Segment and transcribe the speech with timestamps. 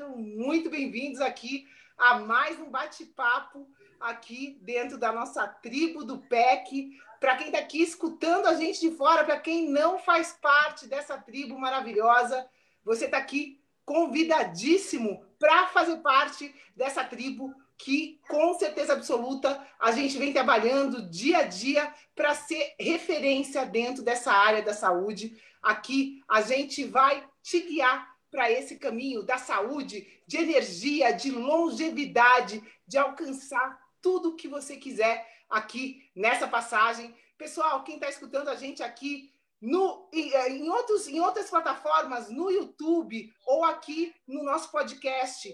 [0.00, 3.68] Sejam muito bem-vindos aqui a mais um bate-papo
[4.00, 6.98] aqui dentro da nossa tribo do PEC.
[7.20, 11.18] Para quem está aqui escutando a gente de fora, para quem não faz parte dessa
[11.18, 12.48] tribo maravilhosa,
[12.82, 20.16] você está aqui convidadíssimo para fazer parte dessa tribo que, com certeza absoluta, a gente
[20.16, 26.40] vem trabalhando dia a dia para ser referência dentro dessa área da saúde Aqui a
[26.40, 33.78] gente vai te guiar para esse caminho da saúde, de energia, de longevidade, de alcançar
[34.00, 37.14] tudo o que você quiser aqui nessa passagem.
[37.36, 42.50] Pessoal, quem está escutando a gente aqui no, eh, em, outros, em outras plataformas, no
[42.50, 45.52] YouTube ou aqui no nosso podcast,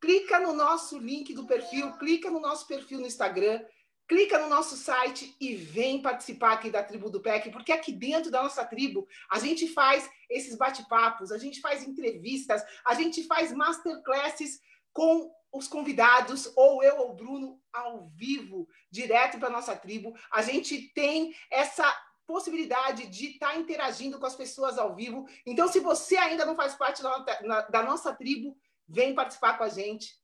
[0.00, 3.62] clica no nosso link do perfil, clica no nosso perfil no Instagram,
[4.08, 8.30] clica no nosso site e vem participar aqui da tribo do PEC, porque aqui dentro
[8.30, 13.52] da nossa tribo a gente faz esses bate-papos, a gente faz entrevistas, a gente faz
[13.52, 14.60] masterclasses
[14.92, 20.14] com os convidados, ou eu ou Bruno, ao vivo, direto para nossa tribo.
[20.30, 21.84] A gente tem essa
[22.26, 25.26] possibilidade de estar tá interagindo com as pessoas ao vivo.
[25.44, 28.56] Então, se você ainda não faz parte da nossa tribo,
[28.88, 30.14] vem participar com a gente.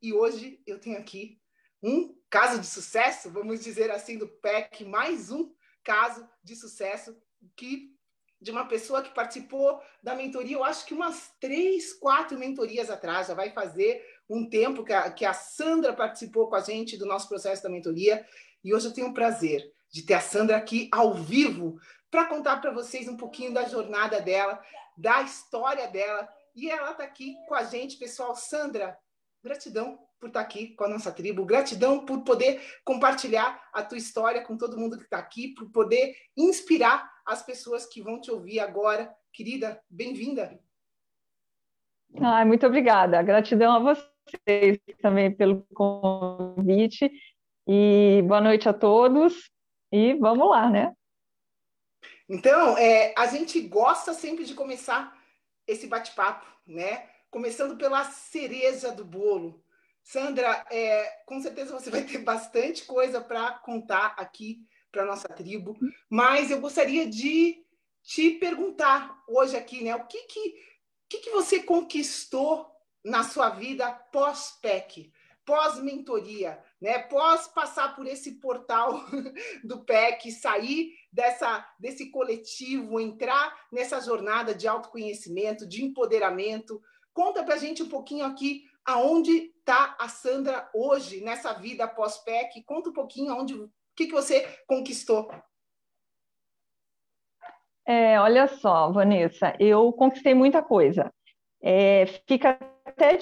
[0.00, 1.40] E hoje eu tenho aqui
[1.82, 7.16] um caso de sucesso, vamos dizer assim, do PEC, mais um caso de sucesso
[7.56, 7.92] que
[8.40, 13.28] de uma pessoa que participou da mentoria, eu acho que umas três, quatro mentorias atrás,
[13.28, 17.06] já vai fazer um tempo que a, que a Sandra participou com a gente do
[17.06, 18.26] nosso processo da mentoria,
[18.64, 21.78] e hoje eu tenho o prazer de ter a Sandra aqui ao vivo
[22.10, 24.60] para contar para vocês um pouquinho da jornada dela,
[24.96, 28.34] da história dela, e ela está aqui com a gente, pessoal.
[28.34, 28.98] Sandra,
[29.42, 34.40] gratidão por estar aqui com a nossa tribo, gratidão por poder compartilhar a tua história
[34.44, 38.60] com todo mundo que está aqui, por poder inspirar as pessoas que vão te ouvir
[38.60, 39.12] agora.
[39.32, 40.56] Querida, bem-vinda.
[42.20, 43.20] Ai, muito obrigada.
[43.20, 47.10] Gratidão a vocês também pelo convite.
[47.66, 49.50] E boa noite a todos.
[49.90, 50.94] E vamos lá, né?
[52.28, 55.20] Então, é, a gente gosta sempre de começar
[55.66, 57.08] esse bate-papo, né?
[57.28, 59.61] Começando pela cereja do bolo.
[60.02, 64.58] Sandra, é, com certeza você vai ter bastante coisa para contar aqui
[64.90, 65.78] para nossa tribo,
[66.10, 67.64] mas eu gostaria de
[68.02, 69.94] te perguntar hoje aqui, né?
[69.96, 70.54] O que que,
[71.08, 72.66] que, que você conquistou
[73.04, 75.12] na sua vida pós-PEC,
[75.46, 76.98] pós-mentoria, né?
[76.98, 79.00] Pós passar por esse portal
[79.64, 86.82] do PEC, sair dessa, desse coletivo, entrar nessa jornada de autoconhecimento, de empoderamento.
[87.14, 92.62] Conta para a gente um pouquinho aqui aonde está a Sandra hoje nessa vida pós-PEC?
[92.64, 95.30] Conta um pouquinho aonde, o que, que você conquistou.
[97.86, 101.12] É, olha só, Vanessa, eu conquistei muita coisa.
[101.60, 103.18] É, fica até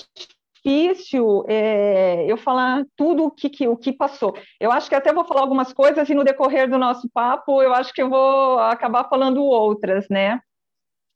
[0.65, 4.35] difícil é, eu falar tudo o que, que, o que passou.
[4.59, 7.75] Eu acho que até vou falar algumas coisas e no decorrer do nosso papo eu
[7.75, 10.41] acho que eu vou acabar falando outras, né?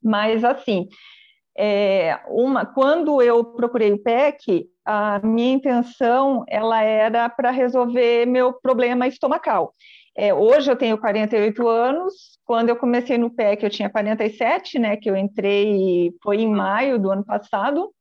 [0.03, 0.87] Mas assim,
[1.57, 8.53] é, uma, quando eu procurei o PEC, a minha intenção ela era para resolver meu
[8.53, 9.75] problema estomacal.
[10.17, 14.97] É, hoje eu tenho 48 anos, quando eu comecei no PEC eu tinha 47, né,
[14.97, 17.93] que eu entrei, foi em maio do ano passado,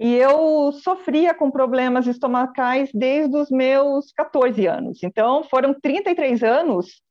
[0.00, 5.02] e eu sofria com problemas estomacais desde os meus 14 anos.
[5.02, 7.02] Então, foram 33 anos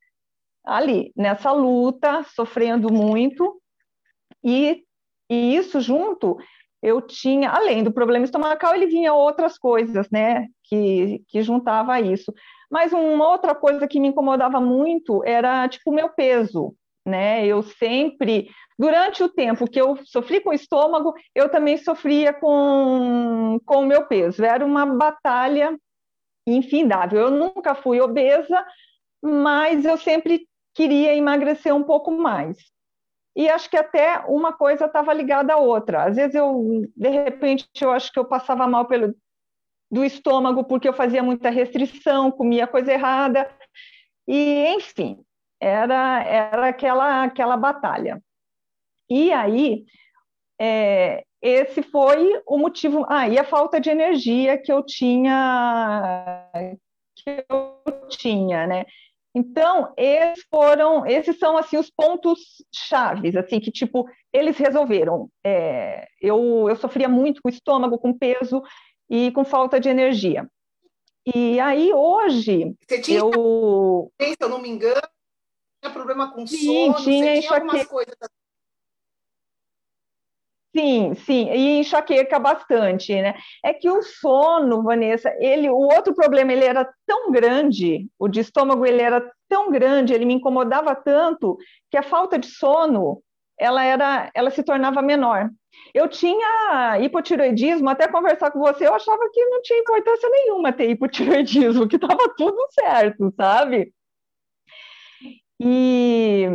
[0.66, 3.62] ali, nessa luta, sofrendo muito,
[4.44, 4.86] e,
[5.30, 6.38] e isso junto,
[6.82, 12.02] eu tinha, além do problema estomacal, ele vinha outras coisas, né, que, que juntava a
[12.02, 12.34] isso.
[12.70, 16.76] Mas uma outra coisa que me incomodava muito era, tipo, o meu peso,
[17.06, 22.34] né, eu sempre, durante o tempo que eu sofri com o estômago, eu também sofria
[22.34, 25.78] com, com o meu peso, era uma batalha
[26.46, 27.20] infindável.
[27.20, 28.66] Eu nunca fui obesa,
[29.22, 32.58] mas eu sempre queria emagrecer um pouco mais.
[33.38, 36.06] E acho que até uma coisa estava ligada à outra.
[36.06, 39.16] Às vezes eu, de repente, eu acho que eu passava mal pelo
[39.92, 43.48] do estômago porque eu fazia muita restrição, comia coisa errada.
[44.28, 45.24] E, enfim,
[45.60, 48.20] era era aquela aquela batalha.
[49.08, 49.86] E aí,
[50.60, 53.06] é, esse foi o motivo.
[53.08, 56.50] Ah, e a falta de energia que eu tinha,
[57.16, 58.86] que eu tinha, né?
[59.38, 62.40] Então, esses foram, esses são assim os pontos
[62.74, 65.30] chaves, assim que tipo eles resolveram.
[65.46, 68.64] É, eu, eu sofria muito com estômago, com peso
[69.08, 70.50] e com falta de energia.
[71.36, 75.08] E aí hoje Você tinha, eu, se eu não me engano,
[75.84, 78.16] tinha problema com sono, tinha tinha algumas coisas.
[80.78, 83.34] Sim, sim, e enxaqueca bastante, né?
[83.66, 88.42] É que o sono, Vanessa, ele, o outro problema, ele era tão grande, o de
[88.42, 89.20] estômago, ele era
[89.50, 91.58] tão grande, ele me incomodava tanto,
[91.90, 93.24] que a falta de sono,
[93.60, 95.50] ela era, ela se tornava menor.
[95.96, 100.92] Eu tinha hipotiroidismo, até conversar com você, eu achava que não tinha importância nenhuma ter
[100.92, 103.92] hipotiroidismo, que estava tudo certo, sabe?
[105.60, 106.46] E,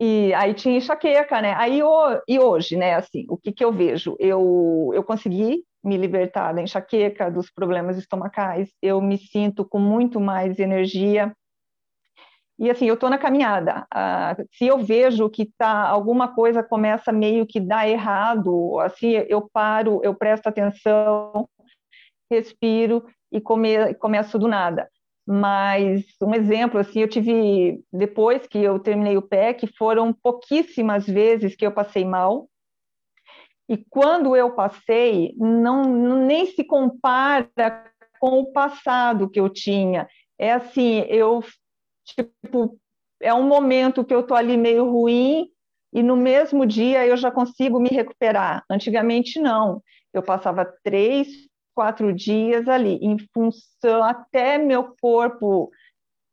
[0.00, 1.54] e aí tinha enxaqueca, né?
[1.56, 2.94] Aí o, e hoje, né?
[2.94, 4.16] Assim, o que, que eu vejo?
[4.18, 10.18] Eu, eu consegui me libertar da enxaqueca, dos problemas estomacais, eu me sinto com muito
[10.18, 11.32] mais energia.
[12.58, 13.86] E assim, eu estou na caminhada.
[13.92, 19.48] Ah, se eu vejo que tá alguma coisa começa meio que dar errado, assim, eu
[19.52, 21.48] paro, eu presto atenção,
[22.30, 24.88] respiro e come, começo do nada.
[25.26, 31.56] Mas um exemplo, assim, eu tive, depois que eu terminei o PEC, foram pouquíssimas vezes
[31.56, 32.48] que eu passei mal.
[33.68, 35.82] E quando eu passei, não,
[36.26, 37.50] nem se compara
[38.20, 40.06] com o passado que eu tinha.
[40.38, 41.42] É assim, eu,
[42.04, 42.78] tipo,
[43.20, 45.48] é um momento que eu tô ali meio ruim
[45.94, 48.62] e no mesmo dia eu já consigo me recuperar.
[48.70, 49.82] Antigamente, não.
[50.12, 51.28] Eu passava três,
[51.74, 55.70] quatro dias ali, em função até meu corpo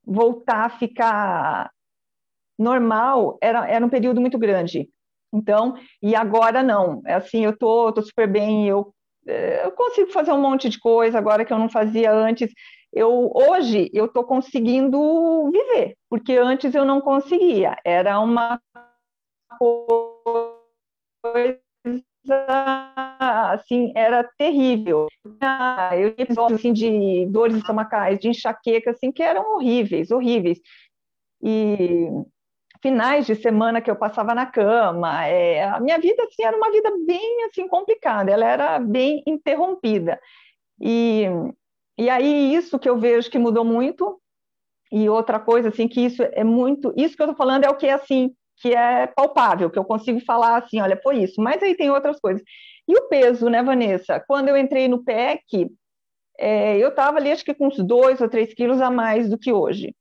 [0.06, 1.72] voltar a ficar
[2.58, 4.90] normal, era, era um período muito grande.
[5.34, 8.94] Então, e agora não, é assim, eu tô, tô super bem, eu,
[9.28, 12.52] eh, eu consigo fazer um monte de coisa agora que eu não fazia antes.
[12.94, 17.78] Eu hoje eu tô conseguindo viver, porque antes eu não conseguia.
[17.86, 18.60] Era uma
[21.24, 21.60] coisa
[23.20, 25.08] assim, era terrível.
[25.98, 30.60] Eu tinha assim, de dores estomacais, de enxaqueca, assim, que eram horríveis, horríveis.
[31.44, 32.08] E
[32.82, 36.72] finais de semana que eu passava na cama, é, a minha vida assim, era uma
[36.72, 40.20] vida bem assim complicada, ela era bem interrompida.
[40.80, 41.26] E,
[41.98, 44.20] e aí isso que eu vejo que mudou muito,
[44.92, 47.78] e outra coisa assim que isso é muito, isso que eu estou falando é o
[47.78, 51.42] que é assim que é palpável, que eu consigo falar assim, olha, foi isso.
[51.42, 52.44] Mas aí tem outras coisas.
[52.88, 54.20] E o peso, né, Vanessa?
[54.28, 55.70] Quando eu entrei no PEC,
[56.40, 59.38] é, eu estava ali, acho que com uns dois ou três quilos a mais do
[59.38, 59.96] que hoje.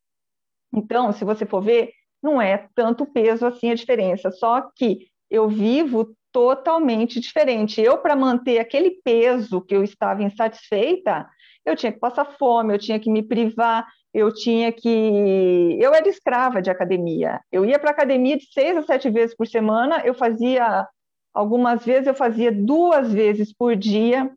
[0.73, 5.49] Então, se você for ver, não é tanto peso assim a diferença, só que eu
[5.49, 7.81] vivo totalmente diferente.
[7.81, 11.29] Eu, para manter aquele peso que eu estava insatisfeita,
[11.65, 15.79] eu tinha que passar fome, eu tinha que me privar, eu tinha que.
[15.81, 17.41] Eu era escrava de academia.
[17.51, 20.87] Eu ia para academia de seis a sete vezes por semana, eu fazia.
[21.33, 24.31] Algumas vezes eu fazia duas vezes por dia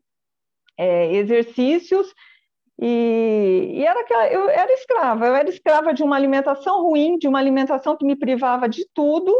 [0.78, 2.12] é, exercícios,
[2.80, 7.28] e, e era aquela, eu era escrava, eu era escrava de uma alimentação ruim, de
[7.28, 9.32] uma alimentação que me privava de tudo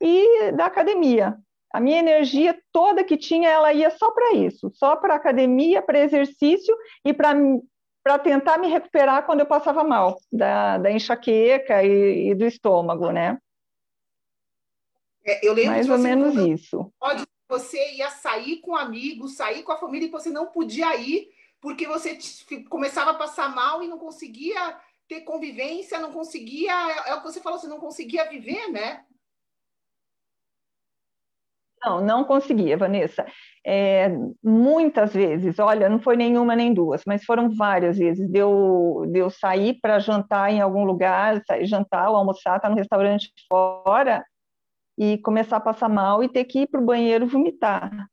[0.00, 1.36] e da academia.
[1.72, 6.00] A minha energia toda que tinha, ela ia só para isso, só para academia, para
[6.00, 7.34] exercício e para
[8.02, 13.12] para tentar me recuperar quando eu passava mal, da, da enxaqueca e, e, do estômago,
[13.12, 13.38] né?
[15.24, 16.92] É, eu lembro Mais ou menos isso.
[16.98, 21.28] Pode, você ia sair com amigos, sair com a família e você não podia ir
[21.60, 22.18] porque você
[22.68, 24.76] começava a passar mal e não conseguia
[25.08, 29.04] ter convivência, não conseguia, é, é o que você falou, você não conseguia viver, né?
[31.84, 33.26] Não, não conseguia, Vanessa.
[33.64, 34.08] É,
[34.42, 38.28] muitas vezes, olha, não foi nenhuma nem duas, mas foram várias vezes.
[38.30, 42.76] Deu, deu sair para jantar em algum lugar, sair, jantar ou almoçar, estar tá no
[42.76, 44.24] restaurante fora
[44.98, 48.06] e começar a passar mal e ter que ir para o banheiro vomitar.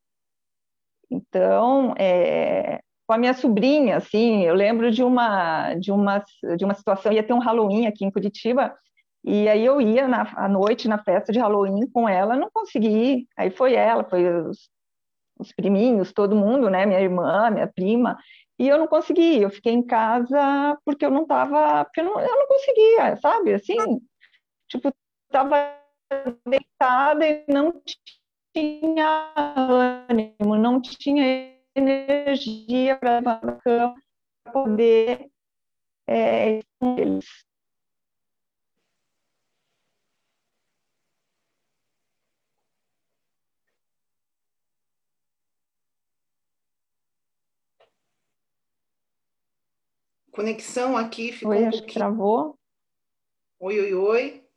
[1.11, 6.23] Então, é, com a minha sobrinha, assim, eu lembro de uma de uma
[6.57, 8.75] de uma situação, ia ter um Halloween aqui em Curitiba,
[9.23, 12.87] e aí eu ia na, à noite na festa de Halloween com ela, não consegui
[12.87, 13.27] ir.
[13.37, 14.69] Aí foi ela, foi os,
[15.39, 18.17] os priminhos, todo mundo, né, minha irmã, minha prima,
[18.59, 19.41] e eu não consegui.
[19.41, 23.53] Eu fiquei em casa porque eu não estava, porque eu não, eu não conseguia, sabe?
[23.53, 23.77] Assim,
[24.67, 24.93] tipo,
[25.27, 25.78] estava
[26.45, 27.81] deitada e não
[28.53, 29.33] tinha
[30.09, 33.21] ânimo, não tinha energia para
[34.51, 35.29] poder
[36.07, 37.25] é, eles.
[50.31, 52.57] Conexão aqui ficou oi, um acho que travou.
[53.59, 54.48] Oi, oi, oi.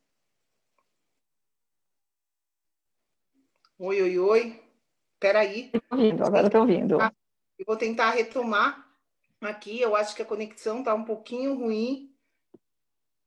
[3.79, 4.63] Oi, oi, oi.
[5.19, 5.71] Peraí.
[5.73, 7.01] Estou ouvindo, agora estou ouvindo.
[7.01, 8.87] Eu vou tentar retomar
[9.41, 9.81] aqui.
[9.81, 12.13] Eu acho que a conexão está um pouquinho ruim.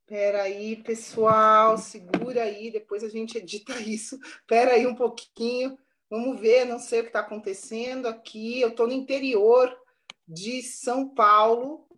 [0.06, 4.18] Peraí, pessoal, segura aí, depois a gente edita isso.
[4.46, 5.76] Peraí um pouquinho.
[6.08, 8.60] Vamos ver, não sei o que está acontecendo aqui.
[8.60, 9.76] Eu estou no interior
[10.28, 11.88] de São Paulo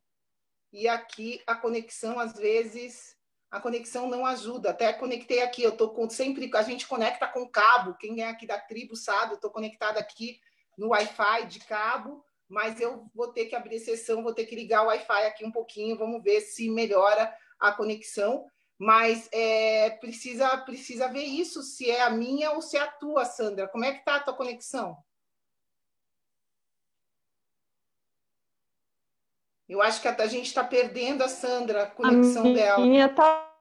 [0.72, 3.17] e aqui a conexão às vezes
[3.50, 4.70] a conexão não ajuda.
[4.70, 7.96] Até conectei aqui, eu tô com sempre a gente conecta com cabo.
[7.98, 10.38] Quem é aqui da tribo sabe, eu tô conectada aqui
[10.76, 14.82] no Wi-Fi de cabo, mas eu vou ter que abrir sessão, vou ter que ligar
[14.82, 18.46] o Wi-Fi aqui um pouquinho, vamos ver se melhora a conexão.
[18.80, 23.24] Mas é, precisa precisa ver isso, se é a minha ou se é a tua,
[23.24, 23.66] Sandra.
[23.66, 24.96] Como é que tá a tua conexão?
[29.68, 32.86] Eu acho que a gente está perdendo a Sandra, a conexão a dela.
[32.86, 33.52] Minha está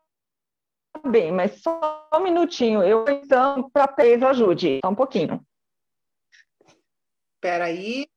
[1.05, 2.81] bem, mas só um minutinho.
[2.81, 5.45] Eu então para Pez ajude, só um pouquinho.
[7.35, 8.07] Espera aí.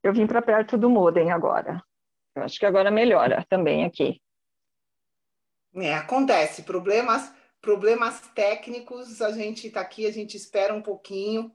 [0.00, 1.82] Eu vim para perto do modem agora.
[2.36, 4.20] Eu acho que agora melhora também aqui.
[5.74, 11.54] É, acontece problemas problemas técnicos, a gente está aqui, a gente espera um pouquinho.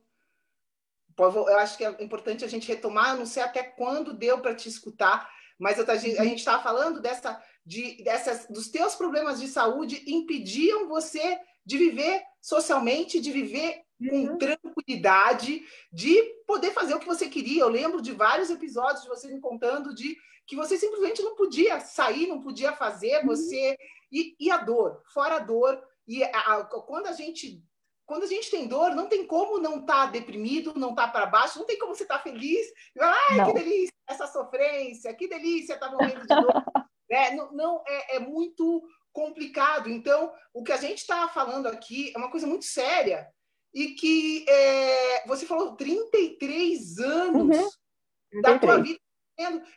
[1.19, 4.55] Eu acho que é importante a gente retomar, eu não sei até quando deu para
[4.55, 10.03] te escutar, mas a gente estava falando dessa, de, dessas, dos teus problemas de saúde
[10.07, 14.37] impediam você de viver socialmente, de viver com uhum.
[14.37, 17.63] tranquilidade, de poder fazer o que você queria.
[17.63, 21.79] Eu lembro de vários episódios de você me contando de que você simplesmente não podia
[21.79, 23.25] sair, não podia fazer, uhum.
[23.25, 23.75] você
[24.11, 27.63] e, e a dor, fora a dor, e a, a, quando a gente
[28.05, 31.11] quando a gente tem dor, não tem como não estar tá deprimido, não estar tá
[31.11, 32.65] para baixo, não tem como você estar tá feliz.
[32.97, 36.63] Ai, que delícia essa sofrência, que delícia estar tá morrendo de dor.
[37.11, 39.89] é, não, não é, é, muito complicado.
[39.89, 43.27] Então, o que a gente está falando aqui é uma coisa muito séria
[43.73, 48.41] e que é, você falou 33 anos uhum.
[48.41, 48.99] da tua vida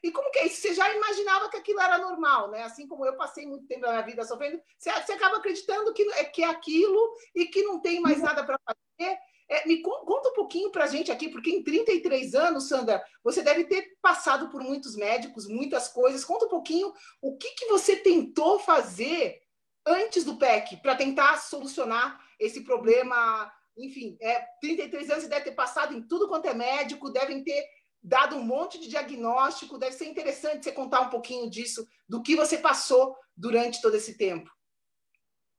[0.03, 0.63] e como que é isso?
[0.63, 2.63] Você já imaginava que aquilo era normal, né?
[2.63, 6.03] Assim como eu passei muito tempo da minha vida sofrendo, você, você acaba acreditando que
[6.03, 9.19] é, que é aquilo e que não tem mais nada para fazer.
[9.49, 13.43] É, me conta um pouquinho para a gente aqui, porque em 33 anos, Sandra, você
[13.43, 16.25] deve ter passado por muitos médicos, muitas coisas.
[16.25, 19.43] Conta um pouquinho o que, que você tentou fazer
[19.85, 23.53] antes do PEC para tentar solucionar esse problema.
[23.77, 27.67] Enfim, é, 33 anos você deve ter passado em tudo quanto é médico, devem ter
[28.03, 29.79] dado um monte de diagnóstico.
[29.79, 34.17] Deve ser interessante você contar um pouquinho disso, do que você passou durante todo esse
[34.17, 34.51] tempo.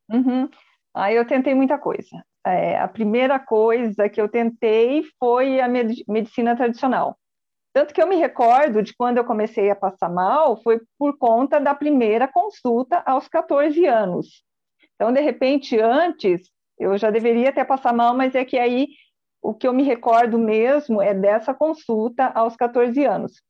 [0.09, 0.49] Uhum.
[0.93, 2.23] Aí eu tentei muita coisa.
[2.45, 7.17] É, a primeira coisa que eu tentei foi a medicina tradicional.
[7.73, 11.59] Tanto que eu me recordo de quando eu comecei a passar mal, foi por conta
[11.59, 14.43] da primeira consulta aos 14 anos.
[14.95, 18.87] Então, de repente, antes, eu já deveria ter passado mal, mas é que aí
[19.41, 23.41] o que eu me recordo mesmo é dessa consulta aos 14 anos.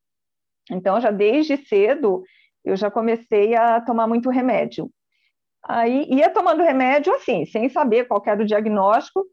[0.70, 2.24] Então, já desde cedo,
[2.64, 4.90] eu já comecei a tomar muito remédio.
[5.64, 9.26] Aí, ia tomando remédio assim, sem saber qual era o diagnóstico,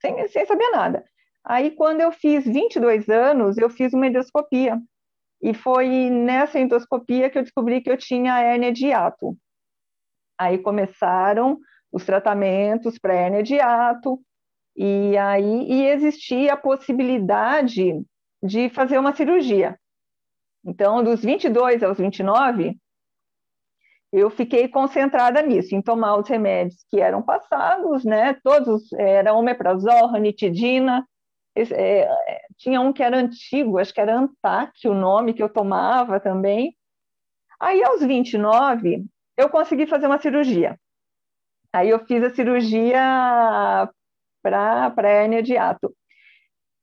[0.00, 1.04] sem, sem saber nada.
[1.44, 4.78] Aí, quando eu fiz 22 anos, eu fiz uma endoscopia.
[5.42, 9.36] E foi nessa endoscopia que eu descobri que eu tinha hérnia de hiato.
[10.38, 11.58] Aí começaram
[11.90, 14.20] os tratamentos para hérnia de hiato,
[14.76, 18.02] e aí e existia a possibilidade
[18.42, 19.78] de fazer uma cirurgia.
[20.64, 22.76] Então, dos 22 aos 29,
[24.12, 28.34] eu fiquei concentrada nisso, em tomar os remédios que eram passados, né?
[28.42, 31.06] Todos era omeprazol, ranitidina,
[31.54, 31.62] é,
[32.02, 36.18] é, tinha um que era antigo, acho que era Antac o nome que eu tomava
[36.20, 36.76] também.
[37.60, 39.04] Aí, aos 29,
[39.36, 40.78] eu consegui fazer uma cirurgia.
[41.72, 43.88] Aí eu fiz a cirurgia
[44.42, 45.94] para hérnia de ato.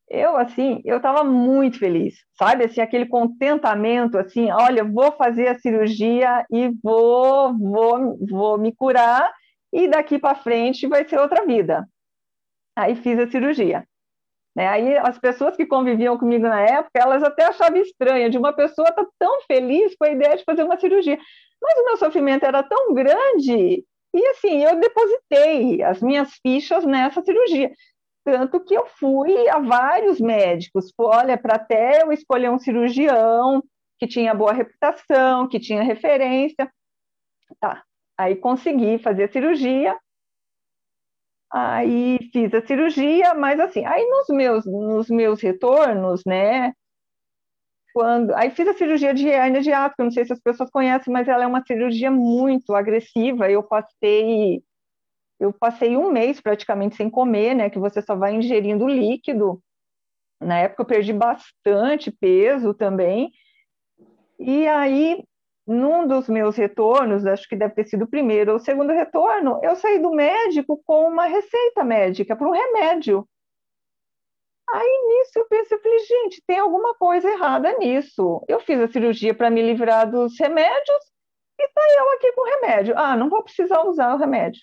[0.10, 2.66] Eu, assim, eu estava muito feliz, sabe?
[2.66, 9.32] Assim, aquele contentamento, assim, olha, vou fazer a cirurgia e vou, vou, vou me curar
[9.72, 11.88] e daqui para frente vai ser outra vida.
[12.75, 13.86] Aí fiz a cirurgia.
[14.56, 14.68] Né?
[14.68, 18.89] Aí as pessoas que conviviam comigo na época, elas até achavam estranha de uma pessoa
[18.89, 21.20] estar tá tão feliz com a ideia de fazer uma cirurgia.
[21.62, 27.22] Mas o meu sofrimento era tão grande e assim, eu depositei as minhas fichas nessa
[27.22, 27.72] cirurgia.
[28.24, 30.92] Tanto que eu fui a vários médicos.
[30.98, 33.63] Olha, para até eu escolher um cirurgião
[34.00, 36.72] que tinha boa reputação, que tinha referência.
[37.60, 37.84] Tá.
[38.18, 39.98] Aí consegui fazer a cirurgia.
[41.51, 46.74] Aí fiz a cirurgia, mas assim, aí nos meus, nos meus retornos, né?
[47.93, 50.39] Quando, aí fiz a cirurgia de hernia de ato, que eu não sei se as
[50.39, 53.50] pessoas conhecem, mas ela é uma cirurgia muito agressiva.
[53.50, 54.62] Eu passei
[55.39, 57.69] eu passei um mês praticamente sem comer, né?
[57.69, 59.62] Que você só vai ingerindo líquido.
[60.41, 63.31] Na época eu perdi bastante peso também.
[64.38, 65.24] E aí,
[65.65, 69.60] num dos meus retornos, acho que deve ter sido o primeiro ou o segundo retorno,
[69.63, 73.27] eu saí do médico com uma receita médica para um remédio.
[74.73, 78.43] Aí nisso eu pensei, eu falei, gente, tem alguma coisa errada nisso.
[78.47, 80.99] Eu fiz a cirurgia para me livrar dos remédios
[81.59, 82.97] e tá eu aqui com o remédio.
[82.97, 84.61] Ah, não vou precisar usar o remédio.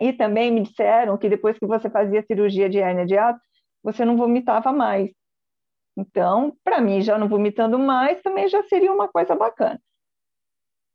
[0.00, 3.40] E também me disseram que depois que você fazia cirurgia de hernia de ato,
[3.82, 5.10] você não vomitava mais.
[5.96, 9.80] Então, para mim, já não vomitando mais, também já seria uma coisa bacana.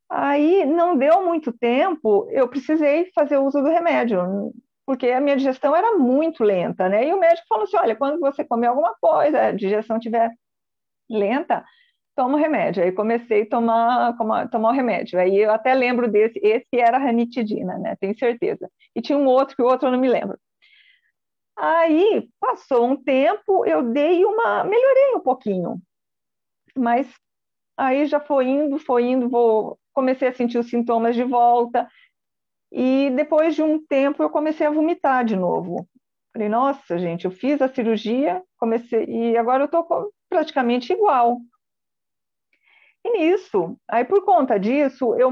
[0.09, 4.53] Aí, não deu muito tempo, eu precisei fazer uso do remédio
[4.85, 7.07] porque a minha digestão era muito lenta, né?
[7.07, 10.31] E o médico falou assim: olha, quando você comer alguma coisa, a digestão estiver
[11.09, 11.63] lenta,
[12.15, 12.83] toma o remédio.
[12.83, 14.17] Aí comecei a tomar,
[14.49, 15.19] tomar o remédio.
[15.19, 17.95] Aí eu até lembro desse, esse era ranitidina, né?
[17.99, 18.69] Tenho certeza.
[18.95, 20.37] E tinha um outro que o outro eu não me lembro.
[21.57, 25.79] Aí passou um tempo, eu dei uma, melhorei um pouquinho,
[26.75, 27.07] mas
[27.77, 31.87] aí já foi indo, foi indo, vou, comecei a sentir os sintomas de volta.
[32.75, 35.87] E depois de um tempo eu comecei a vomitar de novo.
[36.33, 41.39] Falei, nossa, gente, eu fiz a cirurgia, comecei e agora eu estou praticamente igual.
[43.05, 45.31] E nisso, aí por conta disso, eu,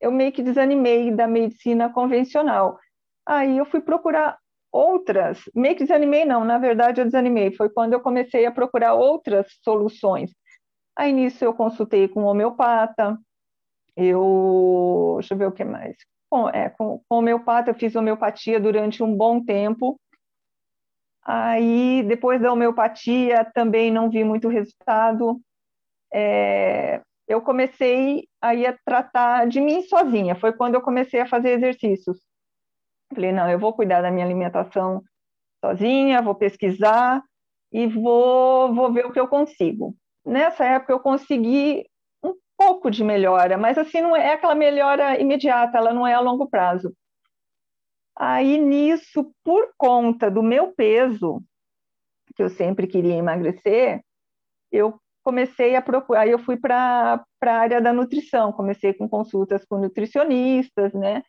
[0.00, 2.78] eu meio que desanimei da medicina convencional.
[3.26, 4.38] Aí eu fui procurar
[4.72, 8.94] outras, meio que desanimei não, na verdade eu desanimei, foi quando eu comecei a procurar
[8.94, 10.30] outras soluções.
[10.96, 13.18] Aí nisso eu consultei com um homeopata,
[13.96, 15.96] eu, deixa eu ver o que mais,
[16.30, 20.00] com, é, com, com homeopata, eu fiz homeopatia durante um bom tempo.
[21.22, 25.40] Aí, depois da homeopatia, também não vi muito resultado.
[26.12, 30.34] É, eu comecei aí a tratar de mim sozinha.
[30.36, 32.18] Foi quando eu comecei a fazer exercícios.
[33.12, 35.02] Falei, não, eu vou cuidar da minha alimentação
[35.62, 37.22] sozinha, vou pesquisar
[37.72, 39.94] e vou, vou ver o que eu consigo.
[40.24, 41.89] Nessa época, eu consegui
[42.60, 46.46] pouco de melhora, mas assim não é aquela melhora imediata, ela não é a longo
[46.46, 46.94] prazo.
[48.14, 51.42] Aí nisso, por conta do meu peso,
[52.36, 54.04] que eu sempre queria emagrecer,
[54.70, 59.64] eu comecei a procurar, aí eu fui para a área da nutrição, comecei com consultas
[59.64, 61.22] com nutricionistas, né?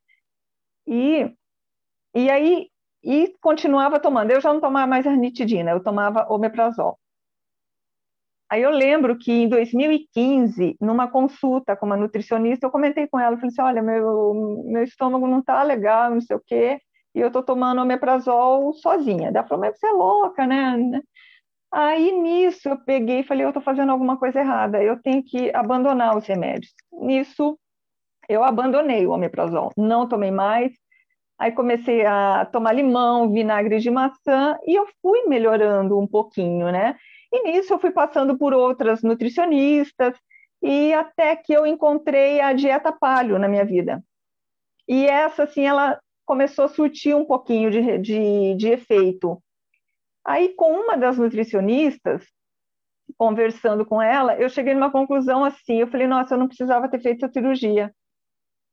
[0.85, 1.33] E,
[2.13, 2.67] e aí
[3.01, 4.31] e continuava tomando.
[4.31, 6.99] Eu já não tomava mais arnitidina, eu tomava omeprazol.
[8.51, 13.37] Aí eu lembro que em 2015, numa consulta com uma nutricionista, eu comentei com ela,
[13.37, 16.77] falei assim, olha, meu, meu estômago não está legal, não sei o quê,
[17.15, 19.29] e eu estou tomando omeprazol sozinha.
[19.29, 21.01] Ela falou, mas você é louca, né?
[21.71, 25.49] Aí nisso eu peguei e falei, eu estou fazendo alguma coisa errada, eu tenho que
[25.55, 26.73] abandonar os remédios.
[26.91, 27.57] Nisso
[28.27, 30.73] eu abandonei o omeprazol, não tomei mais.
[31.39, 36.97] Aí comecei a tomar limão, vinagre de maçã e eu fui melhorando um pouquinho, né?
[37.31, 40.17] E nisso eu fui passando por outras nutricionistas
[40.61, 44.03] e até que eu encontrei a dieta paleo na minha vida.
[44.87, 49.41] E essa, assim, ela começou a surtir um pouquinho de, de, de efeito.
[50.23, 52.25] Aí, com uma das nutricionistas,
[53.17, 57.01] conversando com ela, eu cheguei numa conclusão assim, eu falei, nossa, eu não precisava ter
[57.01, 57.93] feito a cirurgia,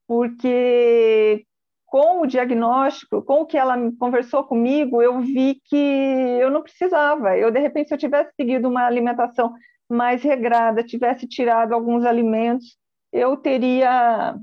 [0.07, 1.47] porque
[1.89, 7.37] com o diagnóstico, com o que ela conversou comigo, eu vi que eu não precisava.
[7.37, 9.53] Eu, de repente, se eu tivesse seguido uma alimentação
[9.89, 12.77] mais regrada, tivesse tirado alguns alimentos,
[13.11, 14.37] eu teria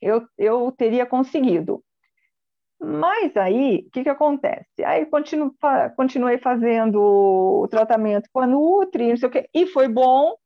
[0.00, 1.82] eu, eu teria conseguido.
[2.80, 4.84] Mas aí, o que, que acontece?
[4.84, 5.06] Aí
[5.96, 10.36] continuei fazendo o tratamento com a Nutri, não sei o quê, e foi bom,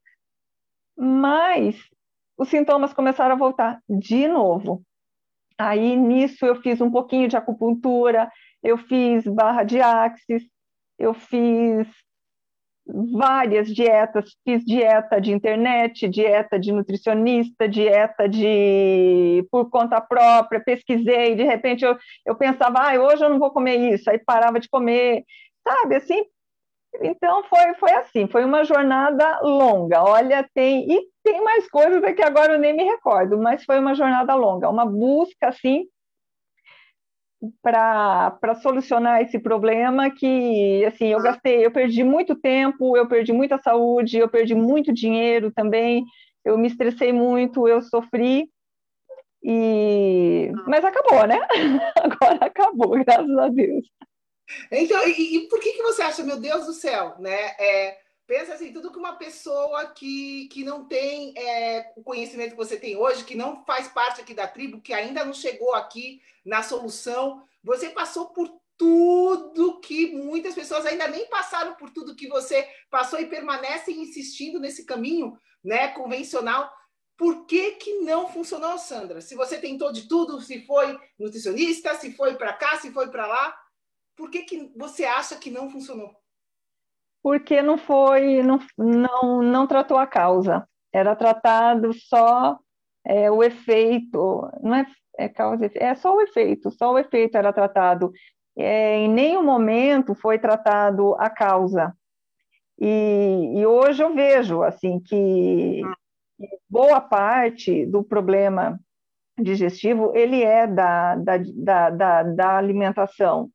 [0.96, 1.76] mas
[2.38, 4.82] os sintomas começaram a voltar de novo.
[5.64, 8.28] Aí, nisso, eu fiz um pouquinho de acupuntura,
[8.62, 10.42] eu fiz barra de axis,
[10.98, 11.86] eu fiz
[12.84, 21.36] várias dietas, fiz dieta de internet, dieta de nutricionista, dieta de por conta própria, pesquisei,
[21.36, 21.96] de repente eu,
[22.26, 25.22] eu pensava, ah, hoje eu não vou comer isso, aí parava de comer,
[25.62, 26.24] sabe, assim,
[27.00, 32.22] então foi, foi assim, foi uma jornada longa, olha, tem, e tem mais coisas que
[32.22, 35.86] agora eu nem me recordo, mas foi uma jornada longa, uma busca, assim,
[37.60, 43.58] para solucionar esse problema que assim eu gastei, eu perdi muito tempo, eu perdi muita
[43.58, 46.04] saúde, eu perdi muito dinheiro também,
[46.44, 48.48] eu me estressei muito, eu sofri
[49.42, 51.40] e mas acabou, né?
[51.98, 53.84] Agora acabou, graças a Deus.
[54.70, 57.54] Então, e, e por que que você acha, meu Deus do céu, né?
[57.58, 62.56] É, pensa assim, tudo que uma pessoa que, que não tem é, o conhecimento que
[62.56, 66.22] você tem hoje, que não faz parte aqui da tribo, que ainda não chegou aqui
[66.44, 72.28] na solução, você passou por tudo que muitas pessoas ainda nem passaram por tudo que
[72.28, 76.72] você passou e permanecem insistindo nesse caminho, né, convencional.
[77.16, 79.20] Por que, que não funcionou, Sandra?
[79.20, 83.26] Se você tentou de tudo, se foi nutricionista, se foi para cá, se foi para
[83.26, 83.56] lá,
[84.16, 86.22] por que, que você acha que não funcionou?
[87.22, 92.58] porque não foi, não, não, não tratou a causa, era tratado só
[93.06, 97.52] é, o efeito, não é, é causa, é só o efeito, só o efeito era
[97.52, 98.12] tratado.
[98.56, 101.96] É, em nenhum momento foi tratado a causa.
[102.78, 105.80] E, e hoje eu vejo assim que
[106.68, 108.80] boa parte do problema
[109.40, 113.50] digestivo ele é da, da, da, da, da alimentação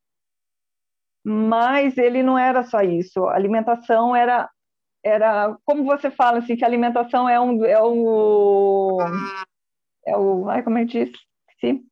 [1.30, 3.26] mas ele não era só isso.
[3.26, 4.50] A alimentação era,
[5.04, 8.98] era como você fala assim, que a alimentação é um é o
[10.06, 11.12] é o, ai, como que diz?
[11.60, 11.84] Sim.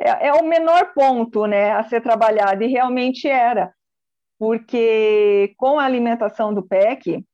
[0.00, 3.72] É, é o menor ponto, né, a ser trabalhado e realmente era,
[4.36, 7.24] porque com a alimentação do PEC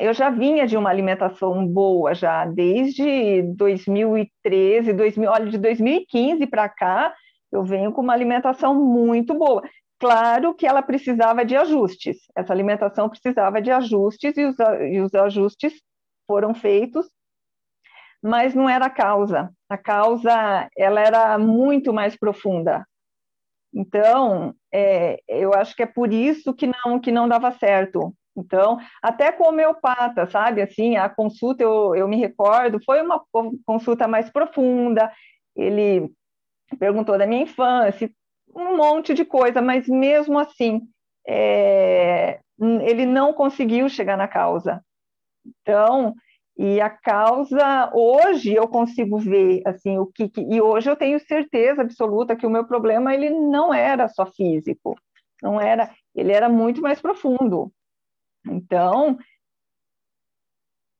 [0.00, 6.66] eu já vinha de uma alimentação boa já desde 2013, 2000, olha, de 2015 para
[6.66, 7.14] cá,
[7.52, 9.62] eu venho com uma alimentação muito boa.
[10.00, 15.14] Claro que ela precisava de ajustes, essa alimentação precisava de ajustes e os, e os
[15.14, 15.74] ajustes
[16.26, 17.06] foram feitos,
[18.22, 19.52] mas não era a causa.
[19.68, 22.86] A causa ela era muito mais profunda.
[23.74, 28.14] Então, é, eu acho que é por isso que não que não dava certo.
[28.34, 30.62] Então, até com homeopata, sabe?
[30.62, 33.22] Assim, a consulta, eu, eu me recordo, foi uma
[33.66, 35.12] consulta mais profunda.
[35.54, 36.10] Ele
[36.78, 38.10] perguntou da minha infância,
[38.54, 40.82] um monte de coisa, mas mesmo assim,
[41.26, 44.84] é, ele não conseguiu chegar na causa.
[45.46, 46.14] Então,
[46.56, 51.18] e a causa, hoje eu consigo ver, assim, o que, que, e hoje eu tenho
[51.20, 54.94] certeza absoluta que o meu problema, ele não era só físico,
[55.42, 57.72] não era, ele era muito mais profundo.
[58.46, 59.18] Então,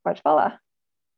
[0.03, 0.61] pode falar.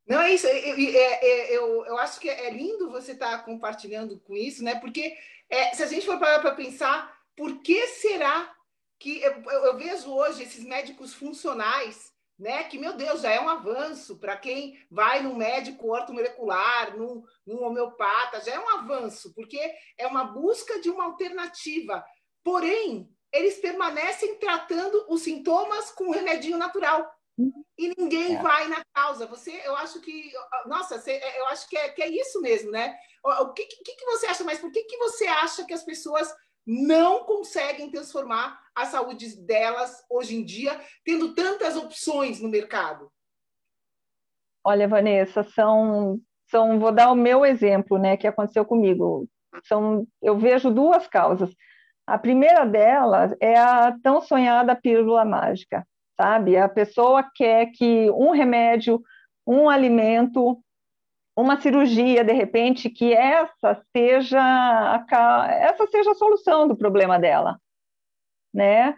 [0.06, 0.46] Não, é isso.
[0.46, 4.78] Eu, é, eu, eu acho que é lindo você estar tá compartilhando com isso, né?
[4.80, 5.16] Porque
[5.48, 8.52] é, se a gente for parar para pensar, por que será
[8.98, 12.64] que eu, eu, vejo hoje esses médicos funcionais, né?
[12.64, 18.40] Que, meu Deus, já é um avanço para quem vai no médico ortomolecular, num homeopata,
[18.40, 19.60] já é um avanço, porque
[19.98, 22.04] é uma busca de uma alternativa.
[22.42, 28.42] Porém, eles permanecem tratando os sintomas com um remedinho natural e ninguém é.
[28.42, 29.26] vai na causa.
[29.26, 30.32] Você, eu acho que,
[30.66, 32.94] nossa, você, eu acho que é, que é isso mesmo, né?
[33.24, 34.44] O que, que, que você acha?
[34.44, 36.32] Mas por que, que você acha que as pessoas
[36.66, 43.10] não conseguem transformar a saúde delas hoje em dia, tendo tantas opções no mercado?
[44.64, 49.28] Olha, Vanessa, são, são vou dar o meu exemplo, né, que aconteceu comigo.
[49.64, 51.52] São, eu vejo duas causas.
[52.06, 56.56] A primeira delas é a tão sonhada pílula mágica, sabe?
[56.56, 59.02] A pessoa quer que um remédio,
[59.46, 60.62] um alimento,
[61.36, 67.58] uma cirurgia, de repente, que essa seja a, essa seja a solução do problema dela,
[68.52, 68.94] né?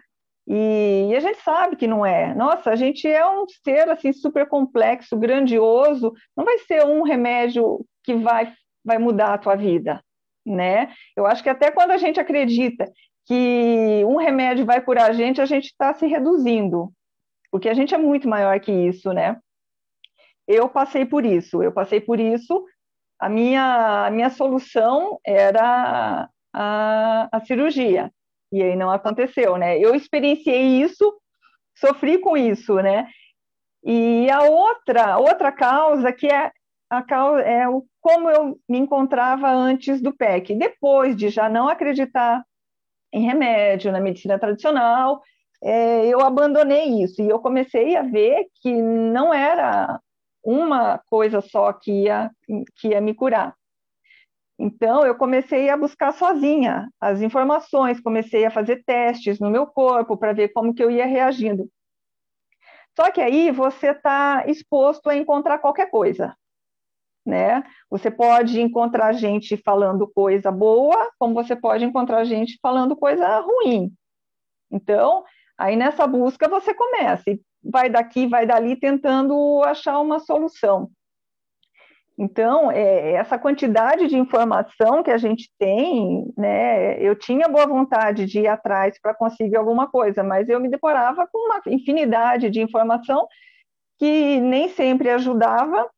[0.47, 2.33] E, e, a gente sabe que não é.
[2.35, 6.13] Nossa, a gente é um ser assim super complexo, grandioso.
[6.37, 9.99] Não vai ser um remédio que vai vai mudar a tua vida,
[10.45, 10.93] né?
[11.17, 12.91] Eu acho que até quando a gente acredita
[13.25, 16.93] que um remédio vai curar a gente, a gente está se reduzindo,
[17.55, 19.39] porque a gente é muito maior que isso, né?
[20.45, 22.65] Eu passei por isso, eu passei por isso
[23.17, 28.11] a minha, a minha solução era a, a cirurgia.
[28.51, 29.79] E aí não aconteceu, né?
[29.79, 31.17] Eu experienciei isso,
[31.77, 33.07] sofri com isso, né?
[33.81, 36.51] E a outra, outra causa que é
[36.89, 41.69] a causa é o como eu me encontrava antes do PEC, depois de já não
[41.69, 42.43] acreditar
[43.13, 45.21] em remédio, na medicina tradicional,
[45.63, 49.99] é, eu abandonei isso e eu comecei a ver que não era
[50.43, 52.31] uma coisa só que ia,
[52.75, 53.55] que ia me curar.
[54.57, 60.15] Então, eu comecei a buscar sozinha as informações, comecei a fazer testes no meu corpo
[60.15, 61.69] para ver como que eu ia reagindo.
[62.97, 66.33] Só que aí você está exposto a encontrar qualquer coisa,
[67.25, 67.61] né?
[67.89, 73.91] Você pode encontrar gente falando coisa boa, como você pode encontrar gente falando coisa ruim.
[74.71, 75.25] Então,
[75.57, 80.89] aí nessa busca você começa, e vai daqui, vai dali, tentando achar uma solução.
[82.17, 88.25] Então, é, essa quantidade de informação que a gente tem, né, eu tinha boa vontade
[88.25, 92.61] de ir atrás para conseguir alguma coisa, mas eu me deparava com uma infinidade de
[92.61, 93.27] informação
[93.99, 95.89] que nem sempre ajudava.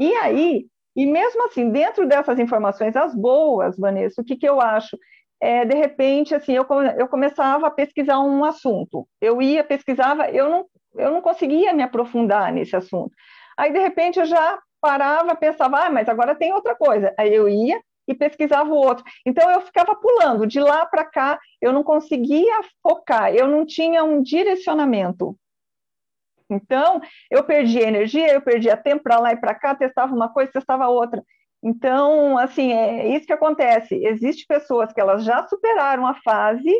[0.00, 4.60] E aí, e mesmo assim, dentro dessas informações, as boas, Vanessa, o que, que eu
[4.60, 4.98] acho?
[5.44, 6.66] É, de repente, assim, eu,
[6.98, 9.06] eu começava a pesquisar um assunto.
[9.20, 13.14] Eu ia, pesquisava, eu não, eu não conseguia me aprofundar nesse assunto.
[13.54, 17.12] Aí, de repente, eu já parava, pensava, ah, mas agora tem outra coisa.
[17.18, 17.78] Aí eu ia
[18.08, 19.04] e pesquisava o outro.
[19.26, 24.02] Então eu ficava pulando de lá para cá, eu não conseguia focar, eu não tinha
[24.02, 25.36] um direcionamento.
[26.48, 30.52] Então, eu perdia energia, eu perdia tempo para lá e para cá, testava uma coisa,
[30.52, 31.22] testava outra.
[31.64, 33.94] Então, assim, é isso que acontece.
[34.04, 36.70] Existem pessoas que elas já superaram a fase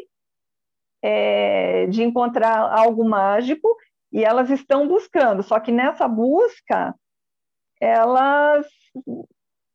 [1.03, 3.75] é, de encontrar algo mágico
[4.13, 5.43] e elas estão buscando.
[5.43, 6.95] Só que nessa busca,
[7.81, 8.67] elas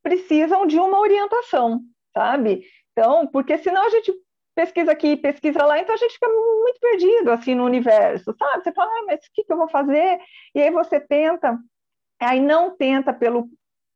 [0.03, 1.81] precisam de uma orientação,
[2.13, 2.63] sabe?
[2.91, 4.13] Então, porque senão a gente
[4.53, 8.63] pesquisa aqui, pesquisa lá, então a gente fica muito perdido assim no universo, sabe?
[8.63, 10.19] Você fala, ah, mas o que, que eu vou fazer?
[10.53, 11.57] E aí você tenta,
[12.19, 13.49] aí não tenta pelo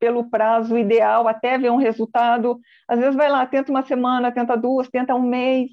[0.04, 2.60] pelo prazo ideal até ver um resultado.
[2.90, 5.72] Às vezes vai lá, tenta uma semana, tenta duas, tenta um mês,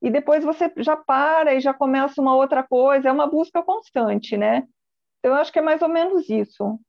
[0.00, 3.10] e depois você já para e já começa uma outra coisa.
[3.10, 4.66] É uma busca constante, né?
[5.18, 6.80] Então, eu acho que é mais ou menos isso.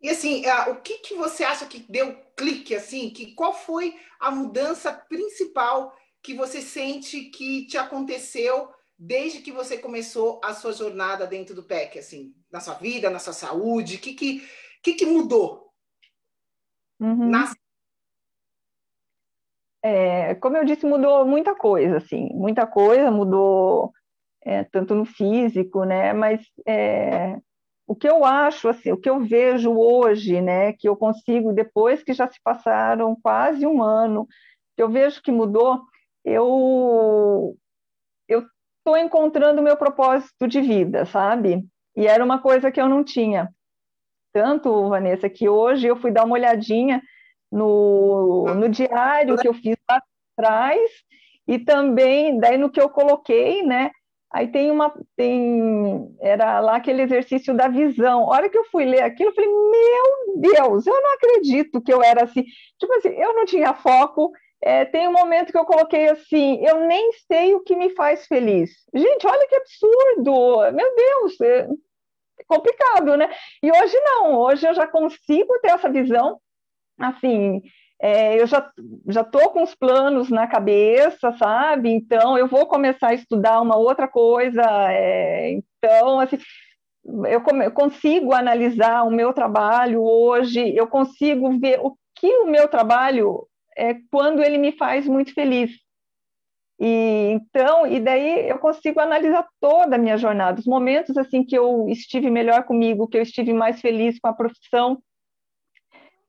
[0.00, 3.10] E assim, o que, que você acha que deu clique assim?
[3.10, 9.76] Que qual foi a mudança principal que você sente que te aconteceu desde que você
[9.76, 13.96] começou a sua jornada dentro do PEC, assim, na sua vida, na sua saúde?
[13.96, 14.48] O que, que,
[14.82, 15.68] que, que mudou?
[17.00, 17.30] Uhum.
[19.82, 23.92] É, como eu disse, mudou muita coisa, assim, muita coisa mudou,
[24.42, 26.12] é, tanto no físico, né?
[26.12, 27.38] Mas é,
[27.86, 32.02] o que eu acho, assim, o que eu vejo hoje, né, que eu consigo, depois
[32.02, 34.26] que já se passaram quase um ano,
[34.76, 35.80] que eu vejo que mudou,
[36.24, 37.56] eu
[38.28, 38.46] eu
[38.78, 41.64] estou encontrando o meu propósito de vida, sabe?
[41.96, 43.48] E era uma coisa que eu não tinha.
[44.38, 47.02] Tanto, Vanessa, que hoje eu fui dar uma olhadinha
[47.50, 50.00] no, no diário que eu fiz lá
[50.36, 50.88] atrás
[51.44, 53.90] e também daí no que eu coloquei, né?
[54.32, 58.22] Aí tem uma, tem, era lá aquele exercício da visão.
[58.22, 61.92] A hora que eu fui ler aquilo, eu falei, meu Deus, eu não acredito que
[61.92, 62.44] eu era assim.
[62.78, 64.30] Tipo assim, eu não tinha foco.
[64.62, 68.24] É, tem um momento que eu coloquei assim, eu nem sei o que me faz
[68.28, 68.70] feliz.
[68.94, 70.72] Gente, olha que absurdo!
[70.72, 71.68] Meu Deus, é
[72.46, 73.28] complicado, né?
[73.62, 76.40] E hoje não, hoje eu já consigo ter essa visão,
[76.98, 77.62] assim,
[78.00, 78.70] é, eu já
[79.08, 81.90] já estou com os planos na cabeça, sabe?
[81.90, 84.62] Então eu vou começar a estudar uma outra coisa.
[84.90, 86.38] É, então, assim,
[87.04, 92.68] eu, eu, consigo analisar o meu trabalho hoje, eu consigo ver o que o meu
[92.68, 93.46] trabalho
[93.76, 95.70] é quando ele me faz muito feliz.
[96.80, 101.56] E então, e daí eu consigo analisar toda a minha jornada, os momentos assim que
[101.56, 105.02] eu estive melhor comigo, que eu estive mais feliz com a profissão,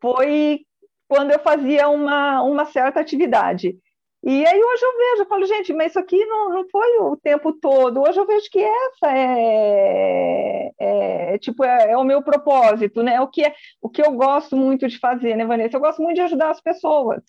[0.02, 0.62] foi
[1.08, 3.78] quando eu fazia uma, uma certa atividade.
[4.22, 7.16] E aí hoje eu vejo, eu falo, gente, mas isso aqui não, não foi o
[7.16, 8.02] tempo todo.
[8.02, 13.22] Hoje eu vejo que essa é, é tipo é, é, o meu propósito, né?
[13.22, 15.78] O que é o que eu gosto muito de fazer, né, Vanessa?
[15.78, 17.24] Eu gosto muito de ajudar as pessoas,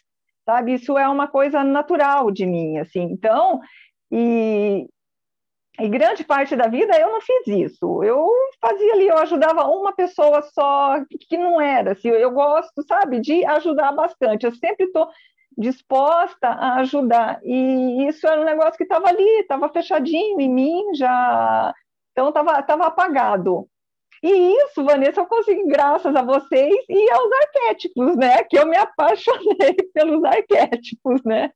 [0.45, 0.75] sabe?
[0.75, 3.03] Isso é uma coisa natural de mim, assim.
[3.03, 3.61] Então,
[4.11, 4.87] e,
[5.79, 8.03] e grande parte da vida eu não fiz isso.
[8.03, 8.29] Eu
[8.61, 10.97] fazia ali, eu ajudava uma pessoa só,
[11.29, 11.93] que não era.
[11.93, 14.47] Assim, eu gosto, sabe, de ajudar bastante.
[14.47, 15.09] Eu sempre estou
[15.57, 17.41] disposta a ajudar.
[17.45, 21.75] E isso era um negócio que estava ali, estava fechadinho em mim, já.
[22.13, 23.69] Então, estava tava apagado.
[24.23, 28.45] E isso, Vanessa, eu consegui graças a vocês e aos arquétipos, né?
[28.45, 31.51] Que eu me apaixonei pelos arquétipos, né?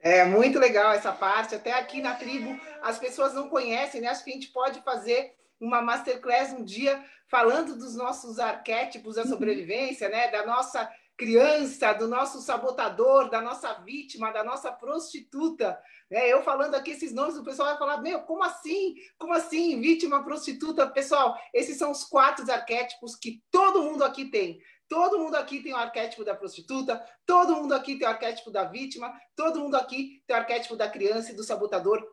[0.00, 1.54] É muito legal essa parte.
[1.54, 4.08] Até aqui na tribo as pessoas não conhecem, né?
[4.08, 9.22] Acho que a gente pode fazer uma masterclass um dia falando dos nossos arquétipos da
[9.22, 9.28] uhum.
[9.28, 10.30] sobrevivência, né?
[10.30, 15.78] Da nossa criança, do nosso sabotador, da nossa vítima, da nossa prostituta.
[16.10, 16.28] Né?
[16.28, 18.94] Eu falando aqui esses nomes, o pessoal vai falar: Meu, como assim?
[19.18, 19.80] Como assim?
[19.80, 20.88] Vítima, prostituta?
[20.88, 24.58] Pessoal, esses são os quatro arquétipos que todo mundo aqui tem.
[24.88, 28.64] Todo mundo aqui tem o arquétipo da prostituta, todo mundo aqui tem o arquétipo da
[28.64, 32.06] vítima, todo mundo aqui tem o arquétipo da criança e do sabotador.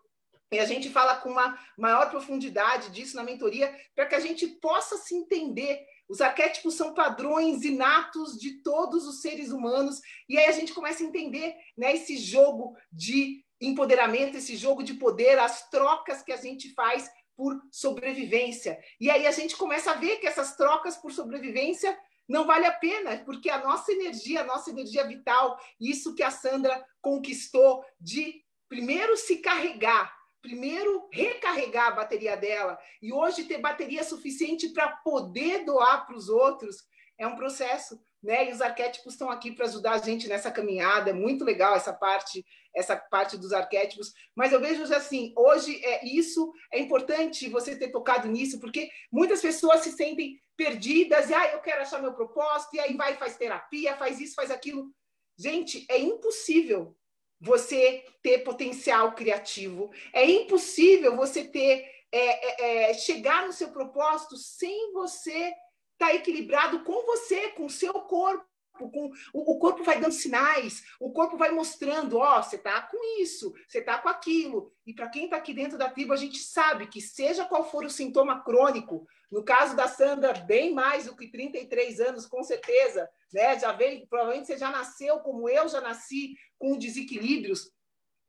[0.51, 4.47] E a gente fala com uma maior profundidade disso na mentoria, para que a gente
[4.47, 5.83] possa se entender.
[6.09, 11.03] Os arquétipos são padrões inatos de todos os seres humanos, e aí a gente começa
[11.03, 16.37] a entender né, esse jogo de empoderamento, esse jogo de poder, as trocas que a
[16.37, 18.77] gente faz por sobrevivência.
[18.99, 21.97] E aí a gente começa a ver que essas trocas por sobrevivência
[22.27, 26.31] não vale a pena, porque a nossa energia, a nossa energia vital, isso que a
[26.31, 34.03] Sandra conquistou de primeiro se carregar, primeiro recarregar a bateria dela e hoje ter bateria
[34.03, 36.77] suficiente para poder doar para os outros,
[37.17, 38.49] é um processo, né?
[38.49, 41.09] E os arquétipos estão aqui para ajudar a gente nessa caminhada.
[41.09, 44.13] É muito legal essa parte, essa parte dos arquétipos.
[44.33, 49.41] Mas eu vejo assim, hoje é isso é importante você ter tocado nisso, porque muitas
[49.41, 53.35] pessoas se sentem perdidas e ah, eu quero achar meu propósito e aí vai faz
[53.35, 54.89] terapia, faz isso, faz aquilo.
[55.37, 56.95] Gente, é impossível
[57.41, 59.91] você ter potencial criativo.
[60.13, 65.51] É impossível você ter é, é, é chegar no seu propósito sem você
[65.93, 68.45] estar tá equilibrado com você, com o seu corpo.
[68.73, 73.21] Com, o, o corpo vai dando sinais, o corpo vai mostrando, ó, você tá com
[73.21, 74.73] isso, você tá com aquilo.
[74.85, 77.85] E para quem está aqui dentro da tribo, a gente sabe que seja qual for
[77.85, 83.09] o sintoma crônico, no caso da Sandra, bem mais do que 33 anos, com certeza,
[83.31, 83.57] né?
[83.59, 87.71] Já veio, provavelmente você já nasceu como eu já nasci, com desequilíbrios.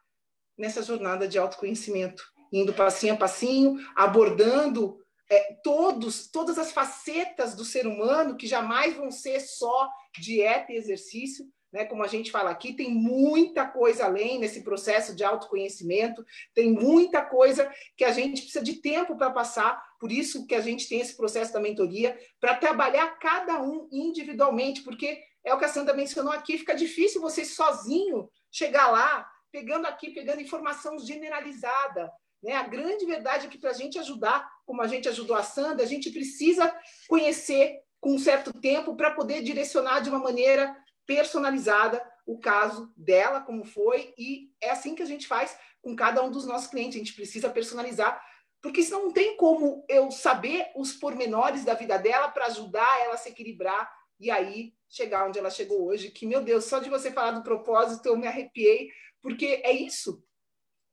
[0.58, 7.64] nessa jornada de autoconhecimento, indo passinho a passinho, abordando é, todos, todas as facetas do
[7.64, 11.86] ser humano que jamais vão ser só dieta e exercício, né?
[11.86, 17.24] Como a gente fala aqui, tem muita coisa além nesse processo de autoconhecimento, tem muita
[17.24, 21.00] coisa que a gente precisa de tempo para passar, por isso que a gente tem
[21.00, 25.94] esse processo da mentoria, para trabalhar cada um individualmente, porque é o que a Sandra
[25.94, 32.12] mencionou aqui, fica difícil você sozinho chegar lá pegando aqui, pegando informação generalizada.
[32.42, 32.54] Né?
[32.54, 35.84] A grande verdade é que para a gente ajudar, como a gente ajudou a Sandra,
[35.84, 36.74] a gente precisa
[37.08, 43.42] conhecer com um certo tempo para poder direcionar de uma maneira personalizada o caso dela,
[43.42, 46.96] como foi, e é assim que a gente faz com cada um dos nossos clientes.
[46.96, 48.24] A gente precisa personalizar,
[48.62, 53.16] porque senão não tem como eu saber os pormenores da vida dela para ajudar ela
[53.16, 56.12] a se equilibrar e aí chegar onde ela chegou hoje.
[56.12, 60.24] Que, meu Deus, só de você falar do propósito eu me arrepiei, porque é isso.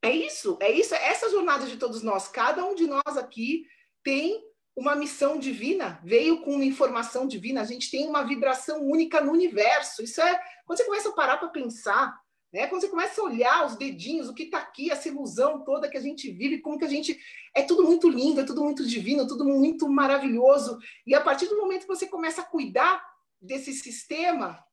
[0.01, 2.27] É isso, é isso, é essa jornada de todos nós.
[2.27, 3.65] Cada um de nós aqui
[4.01, 4.48] tem
[4.79, 9.33] uma missão divina, veio com uma informação divina, a gente tem uma vibração única no
[9.33, 10.01] universo.
[10.01, 12.17] Isso é quando você começa a parar para pensar,
[12.51, 12.65] né?
[12.67, 15.97] Quando você começa a olhar os dedinhos, o que está aqui, essa ilusão toda que
[15.97, 17.19] a gente vive, como que a gente
[17.53, 20.79] é tudo muito lindo, é tudo muito divino, tudo muito maravilhoso.
[21.05, 23.03] E a partir do momento que você começa a cuidar
[23.41, 24.63] desse sistema,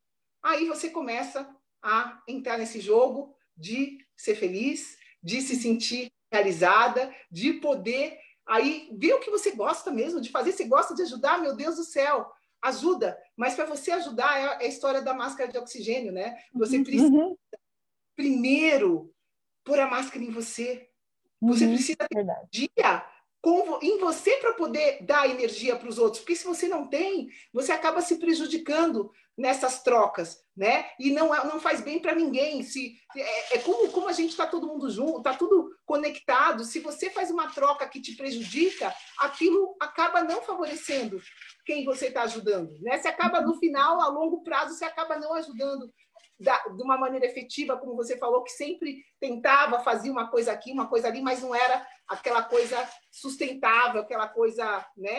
[0.40, 1.48] aí você começa
[1.82, 9.14] a entrar nesse jogo de ser feliz, de se sentir realizada, de poder aí ver
[9.14, 10.52] o que você gosta mesmo de fazer.
[10.52, 12.30] Você gosta de ajudar, meu Deus do céu,
[12.62, 13.18] ajuda.
[13.36, 16.38] Mas para você ajudar é a história da máscara de oxigênio, né?
[16.54, 16.84] Você uhum.
[16.84, 17.36] precisa uhum.
[18.14, 19.12] primeiro
[19.64, 20.88] pôr a máscara em você.
[21.40, 22.24] Você uhum, precisa ter
[23.46, 26.20] com, em você para poder dar energia para os outros.
[26.20, 30.86] Porque se você não tem, você acaba se prejudicando nessas trocas, né?
[30.98, 32.62] E não, é, não faz bem para ninguém.
[32.62, 36.64] Se é, é, como, como a gente está todo mundo junto, está tudo conectado.
[36.64, 41.20] Se você faz uma troca que te prejudica, aquilo acaba não favorecendo
[41.66, 42.98] quem você está ajudando, né?
[42.98, 45.92] Você acaba no final, a longo prazo, você acaba não ajudando
[46.38, 50.70] da, de uma maneira efetiva, como você falou, que sempre tentava fazer uma coisa aqui,
[50.70, 52.76] uma coisa ali, mas não era aquela coisa
[53.10, 55.10] sustentável, aquela coisa né,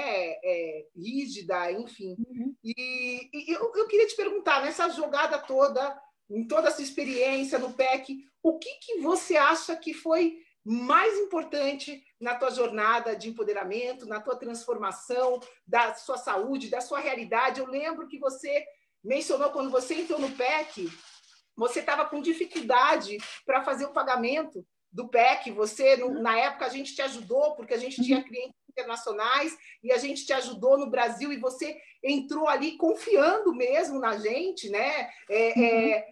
[0.44, 2.16] é, rígida, enfim.
[2.20, 2.56] Uhum.
[2.64, 6.00] E, e eu, eu, queria te perguntar, nessa jogada toda,
[6.30, 12.04] em toda essa experiência no PEC, o que, que você acha que foi mais importante
[12.20, 17.60] na tua jornada de empoderamento, na tua transformação da sua saúde, da sua realidade?
[17.60, 18.66] Eu lembro que você
[19.08, 20.90] mencionou quando você entrou no PEC,
[21.56, 25.52] você estava com dificuldade para fazer o pagamento do PEC.
[25.52, 29.92] Você, no, na época, a gente te ajudou, porque a gente tinha clientes internacionais e
[29.92, 35.10] a gente te ajudou no Brasil e você entrou ali confiando mesmo na gente, né?
[35.30, 36.08] É, é,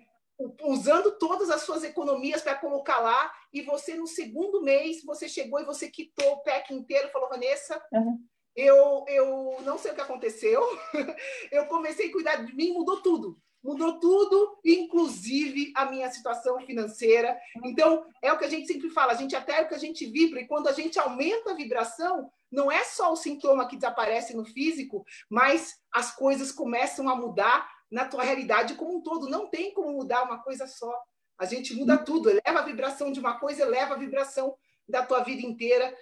[0.64, 5.62] usando todas as suas economias para colocar lá e você no segundo mês você chegou
[5.62, 8.20] e você quitou o PEC inteiro falou Vanessa uhum.
[8.56, 10.62] Eu, eu não sei o que aconteceu.
[11.51, 13.38] Eu comecei a cuidar de mim, mudou tudo.
[13.62, 17.36] Mudou tudo, inclusive a minha situação financeira.
[17.64, 19.80] Então, é o que a gente sempre fala, a gente até é o que a
[19.80, 23.76] gente vibra, e quando a gente aumenta a vibração, não é só o sintoma que
[23.76, 29.28] desaparece no físico, mas as coisas começam a mudar na tua realidade como um todo.
[29.28, 30.95] Não tem como mudar uma coisa só.
[31.38, 34.56] A gente muda tudo, eleva a vibração de uma coisa, eleva a vibração
[34.88, 35.95] da tua vida inteira.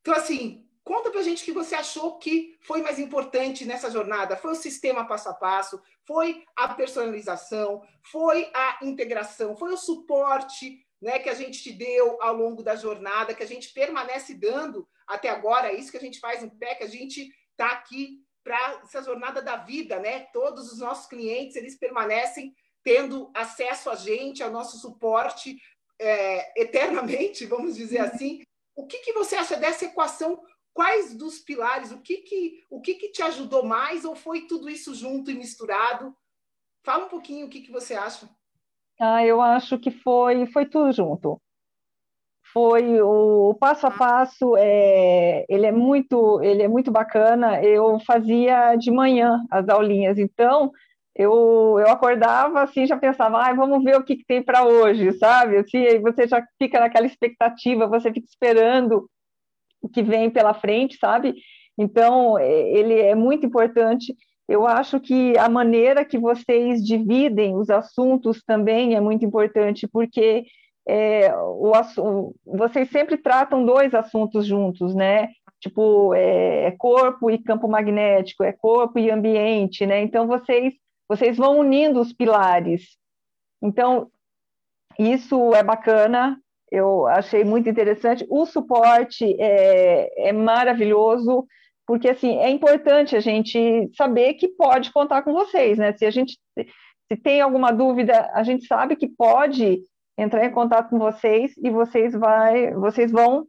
[0.00, 3.90] Então, assim, Conta para a gente o que você achou que foi mais importante nessa
[3.90, 4.36] jornada.
[4.36, 5.80] Foi o sistema passo a passo?
[6.04, 7.82] Foi a personalização?
[8.10, 9.56] Foi a integração?
[9.56, 13.46] Foi o suporte né, que a gente te deu ao longo da jornada, que a
[13.46, 15.68] gente permanece dando até agora?
[15.68, 19.02] É isso que a gente faz em pé, que a gente está aqui para essa
[19.02, 20.26] jornada da vida, né?
[20.32, 25.56] Todos os nossos clientes, eles permanecem tendo acesso a gente, ao nosso suporte
[26.00, 28.42] é, eternamente, vamos dizer assim.
[28.74, 30.42] O que, que você acha dessa equação
[30.72, 34.68] quais dos pilares, o que que, o que que te ajudou mais ou foi tudo
[34.68, 36.14] isso junto e misturado?
[36.84, 38.28] Fala um pouquinho o que que você acha.
[39.00, 41.40] Ah, eu acho que foi, foi tudo junto.
[42.52, 47.62] Foi o, o passo a passo, é, ele é muito, ele é muito bacana.
[47.62, 50.70] Eu fazia de manhã as aulinhas, então
[51.14, 55.12] eu, eu acordava assim, já pensava, ah, vamos ver o que, que tem para hoje,
[55.12, 55.58] sabe?
[55.58, 59.08] Assim, aí você já fica naquela expectativa, você fica esperando
[59.82, 61.34] o que vem pela frente, sabe?
[61.76, 64.16] Então, é, ele é muito importante.
[64.48, 70.44] Eu acho que a maneira que vocês dividem os assuntos também é muito importante, porque
[70.86, 75.28] é, o, vocês sempre tratam dois assuntos juntos, né?
[75.60, 80.02] Tipo, é, é corpo e campo magnético, é corpo e ambiente, né?
[80.02, 80.74] Então, vocês,
[81.08, 82.96] vocês vão unindo os pilares.
[83.62, 84.10] Então,
[84.98, 86.41] isso é bacana,
[86.72, 88.26] eu achei muito interessante.
[88.30, 91.46] O suporte é, é maravilhoso,
[91.86, 95.92] porque assim é importante a gente saber que pode contar com vocês, né?
[95.92, 99.82] Se a gente se tem alguma dúvida, a gente sabe que pode
[100.16, 103.46] entrar em contato com vocês e vocês vai, vocês vão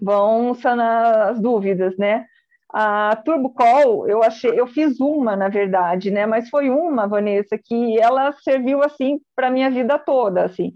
[0.00, 2.24] vão sanar as dúvidas, né?
[2.72, 6.24] A Turbo Call, eu achei, eu fiz uma, na verdade, né?
[6.24, 10.72] Mas foi uma, Vanessa, que ela serviu assim para minha vida toda, assim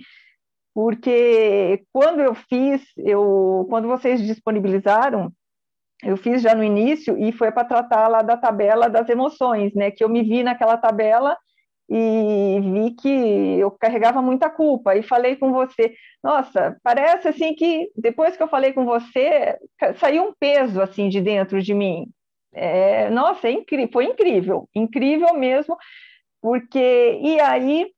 [0.75, 5.33] porque quando eu fiz, eu, quando vocês disponibilizaram,
[6.03, 9.91] eu fiz já no início e foi para tratar lá da tabela das emoções, né?
[9.91, 11.37] Que eu me vi naquela tabela
[11.89, 13.09] e vi que
[13.59, 18.49] eu carregava muita culpa e falei com você, nossa, parece assim que depois que eu
[18.49, 19.59] falei com você
[19.97, 22.07] saiu um peso assim de dentro de mim.
[22.55, 25.77] É, nossa, é foi incrível, incrível mesmo,
[26.41, 27.91] porque e aí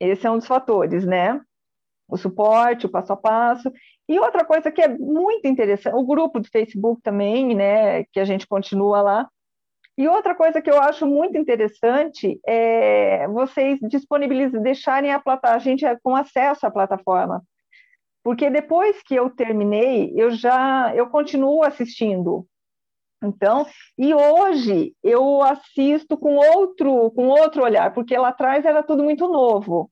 [0.00, 1.40] esse é um dos fatores, né?
[2.08, 3.70] O suporte, o passo a passo.
[4.08, 8.24] E outra coisa que é muito interessante, o grupo do Facebook também, né, que a
[8.24, 9.28] gente continua lá.
[9.98, 15.58] E outra coisa que eu acho muito interessante é vocês disponibilizarem, deixarem a, plata, a
[15.58, 17.42] gente com acesso à plataforma.
[18.22, 22.46] Porque depois que eu terminei, eu já eu continuo assistindo.
[23.22, 23.66] Então,
[23.98, 29.26] e hoje eu assisto com outro com outro olhar, porque lá atrás era tudo muito
[29.26, 29.90] novo.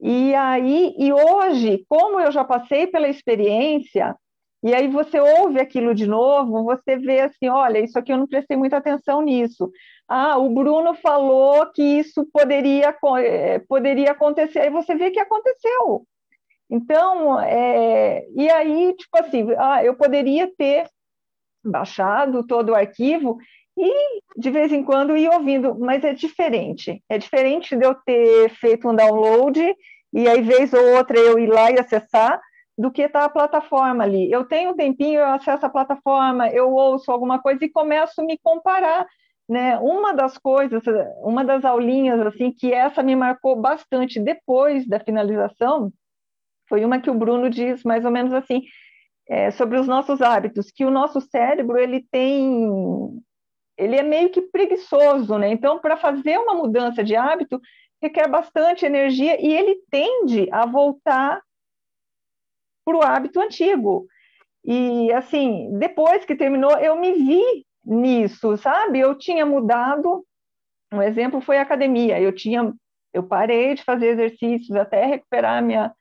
[0.00, 4.16] E aí, e hoje, como eu já passei pela experiência,
[4.62, 8.26] e aí você ouve aquilo de novo, você vê assim, olha, isso aqui eu não
[8.26, 9.70] prestei muita atenção nisso.
[10.08, 12.94] Ah, o Bruno falou que isso poderia,
[13.24, 16.04] eh, poderia acontecer, aí você vê que aconteceu.
[16.70, 20.86] Então, é, e aí, tipo assim, ah, eu poderia ter
[21.64, 23.38] baixado todo o arquivo
[23.80, 27.02] e de vez em quando ir ouvindo, mas é diferente.
[27.08, 29.60] É diferente de eu ter feito um download
[30.12, 32.40] e aí, vez ou outra, eu ir lá e acessar,
[32.76, 34.30] do que está a plataforma ali.
[34.30, 38.24] Eu tenho um tempinho, eu acesso a plataforma, eu ouço alguma coisa e começo a
[38.24, 39.06] me comparar.
[39.48, 39.78] Né?
[39.78, 40.82] Uma das coisas,
[41.22, 45.92] uma das aulinhas assim que essa me marcou bastante depois da finalização,
[46.68, 48.62] foi uma que o Bruno diz mais ou menos assim,
[49.28, 52.68] é, sobre os nossos hábitos, que o nosso cérebro ele tem,
[53.80, 55.50] ele é meio que preguiçoso, né?
[55.50, 57.60] Então, para fazer uma mudança de hábito
[58.02, 61.42] requer bastante energia e ele tende a voltar
[62.84, 64.06] para o hábito antigo.
[64.64, 69.00] E, assim, depois que terminou, eu me vi nisso, sabe?
[69.00, 70.24] Eu tinha mudado.
[70.92, 72.20] Um exemplo foi a academia.
[72.20, 72.72] Eu tinha,
[73.12, 75.94] eu parei de fazer exercícios até recuperar a minha,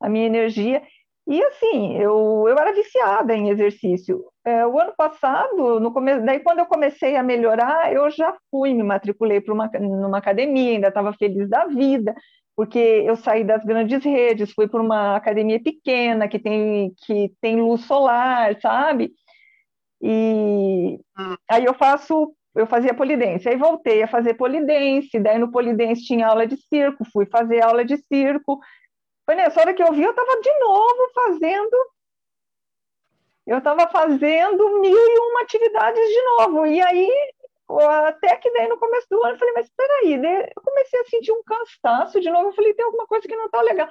[0.00, 0.82] a minha energia.
[1.26, 4.24] E assim, eu, eu era viciada em exercício.
[4.48, 8.72] É, o ano passado, no começo, daí quando eu comecei a melhorar, eu já fui,
[8.72, 12.14] me matriculei para uma numa academia, ainda estava feliz da vida,
[12.56, 17.60] porque eu saí das grandes redes, fui para uma academia pequena que tem que tem
[17.60, 19.12] luz solar, sabe?
[20.00, 21.34] E hum.
[21.50, 26.26] aí eu faço, eu fazia polidense, aí voltei a fazer polidense, daí no polidense tinha
[26.26, 28.58] aula de circo, fui fazer aula de circo,
[29.26, 31.76] foi nessa hora que eu vi, eu estava de novo fazendo.
[33.48, 36.66] Eu estava fazendo mil e uma atividades de novo.
[36.66, 37.10] E aí,
[38.06, 41.04] até que daí no começo do ano, eu falei, mas espera aí, eu comecei a
[41.06, 42.48] sentir um cansaço de novo.
[42.48, 43.88] Eu falei, tem alguma coisa que não está legal.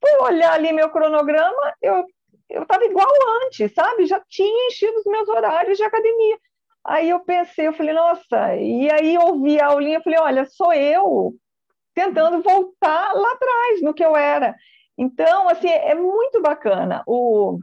[0.00, 2.04] Fui olhar ali meu cronograma, eu
[2.48, 3.08] eu estava igual
[3.44, 4.06] antes, sabe?
[4.06, 6.38] Já tinha enchido os meus horários de academia.
[6.84, 10.72] Aí eu pensei, eu falei, nossa, e aí ouvi a aulinha, eu falei, olha, sou
[10.72, 11.34] eu
[11.92, 14.54] tentando voltar lá atrás, no que eu era.
[14.96, 17.58] Então, assim, é muito bacana o,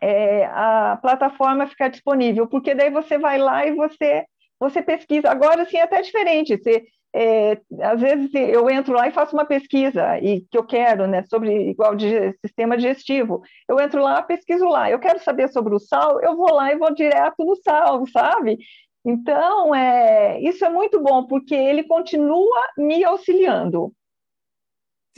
[0.00, 4.24] é, a plataforma ficar disponível, porque daí você vai lá e você,
[4.58, 5.30] você pesquisa.
[5.30, 6.56] Agora, assim, é até diferente.
[6.56, 6.84] Você,
[7.14, 11.24] é, às vezes eu entro lá e faço uma pesquisa e que eu quero, né,
[11.28, 13.42] sobre igual de sistema digestivo.
[13.68, 14.90] Eu entro lá, pesquiso lá.
[14.90, 18.58] Eu quero saber sobre o sal, eu vou lá e vou direto no sal, sabe?
[19.04, 23.92] Então, é, isso é muito bom, porque ele continua me auxiliando.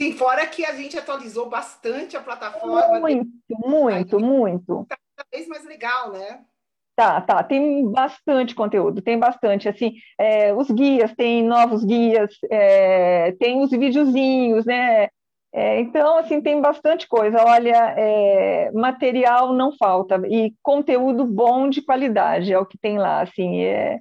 [0.01, 2.99] Sim, fora que a gente atualizou bastante a plataforma.
[2.99, 4.81] Muito, muito, muito.
[4.81, 6.41] Está cada vez mais legal, né?
[6.95, 13.31] Tá, tá, tem bastante conteúdo, tem bastante, assim, é, os guias, tem novos guias, é,
[13.33, 15.07] tem os videozinhos, né,
[15.53, 17.43] é, então, assim, tem bastante coisa.
[17.43, 23.21] Olha, é, material não falta e conteúdo bom de qualidade é o que tem lá,
[23.21, 23.61] assim.
[23.63, 23.99] É...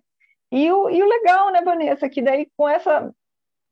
[0.53, 3.13] E, o, e o legal, né, Vanessa, que daí com essa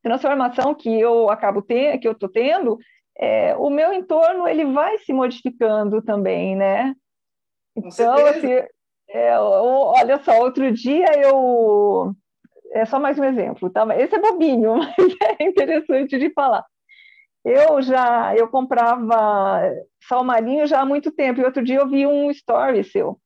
[0.02, 2.78] transformação que eu acabo tendo, que eu estou tendo,
[3.18, 6.94] é, o meu entorno ele vai se modificando também, né?
[7.76, 8.52] Então, assim,
[9.10, 12.14] é, olha só, outro dia eu
[12.72, 13.86] é só mais um exemplo, tá?
[13.98, 16.64] Esse é bobinho, mas é interessante de falar.
[17.44, 19.72] Eu já eu comprava
[20.06, 21.40] sal marinho já há muito tempo.
[21.40, 23.18] E outro dia eu vi um story seu,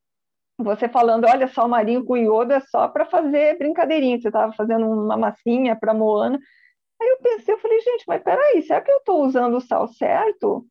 [0.58, 4.20] você falando, olha, sal marinho com iodo é só para fazer brincadeirinha.
[4.20, 6.38] Você estava fazendo uma massinha para Moana.
[7.03, 9.88] Aí eu pensei, eu falei, gente, mas peraí, será que eu estou usando o sal
[9.88, 10.64] certo?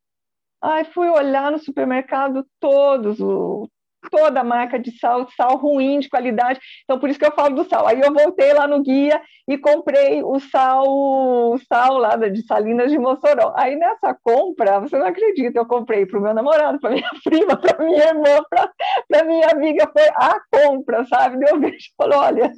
[0.61, 3.67] Aí fui olhar no supermercado todos, o,
[4.09, 6.59] toda a marca de sal, sal ruim de qualidade.
[6.83, 7.85] Então, por isso que eu falo do sal.
[7.85, 12.91] Aí eu voltei lá no guia e comprei o sal, o sal lá de Salinas
[12.91, 13.53] de Mossoró.
[13.57, 17.57] Aí nessa compra, você não acredita, eu comprei para o meu namorado, para minha prima,
[17.57, 18.41] para minha irmã,
[19.09, 19.91] para minha amiga.
[19.91, 21.37] Foi a compra, sabe?
[21.39, 22.53] Deu vejo e falou: olha,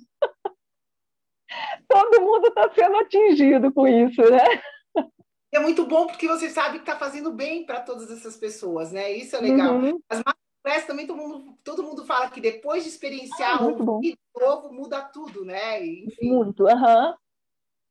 [1.87, 4.61] todo mundo está sendo atingido com isso, né?
[5.51, 9.11] É muito bom porque você sabe que está fazendo bem para todas essas pessoas, né?
[9.11, 9.75] Isso é legal.
[9.75, 9.99] Uhum.
[10.09, 10.23] As
[10.63, 14.71] Parece também todo mundo, todo mundo fala que depois de experienciar ah, um vídeo novo
[14.71, 15.85] muda tudo, né?
[15.85, 16.29] Enfim.
[16.29, 17.09] Muito, aham.
[17.09, 17.15] Uhum.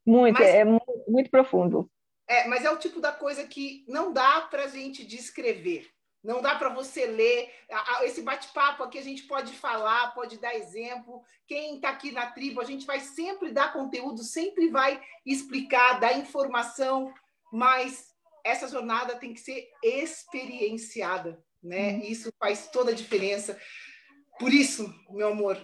[0.05, 1.89] Muito, mas, é muito, muito profundo.
[2.27, 5.87] É, mas é o tipo da coisa que não dá para a gente descrever.
[6.23, 7.53] Não dá para você ler.
[8.03, 11.23] Esse bate-papo aqui a gente pode falar, pode dar exemplo.
[11.47, 16.17] Quem está aqui na tribo, a gente vai sempre dar conteúdo, sempre vai explicar, dar
[16.17, 17.13] informação,
[17.53, 18.13] mas
[18.45, 21.95] essa jornada tem que ser experienciada né?
[21.95, 22.01] Uhum.
[22.03, 23.59] Isso faz toda a diferença.
[24.39, 25.57] Por isso, meu amor,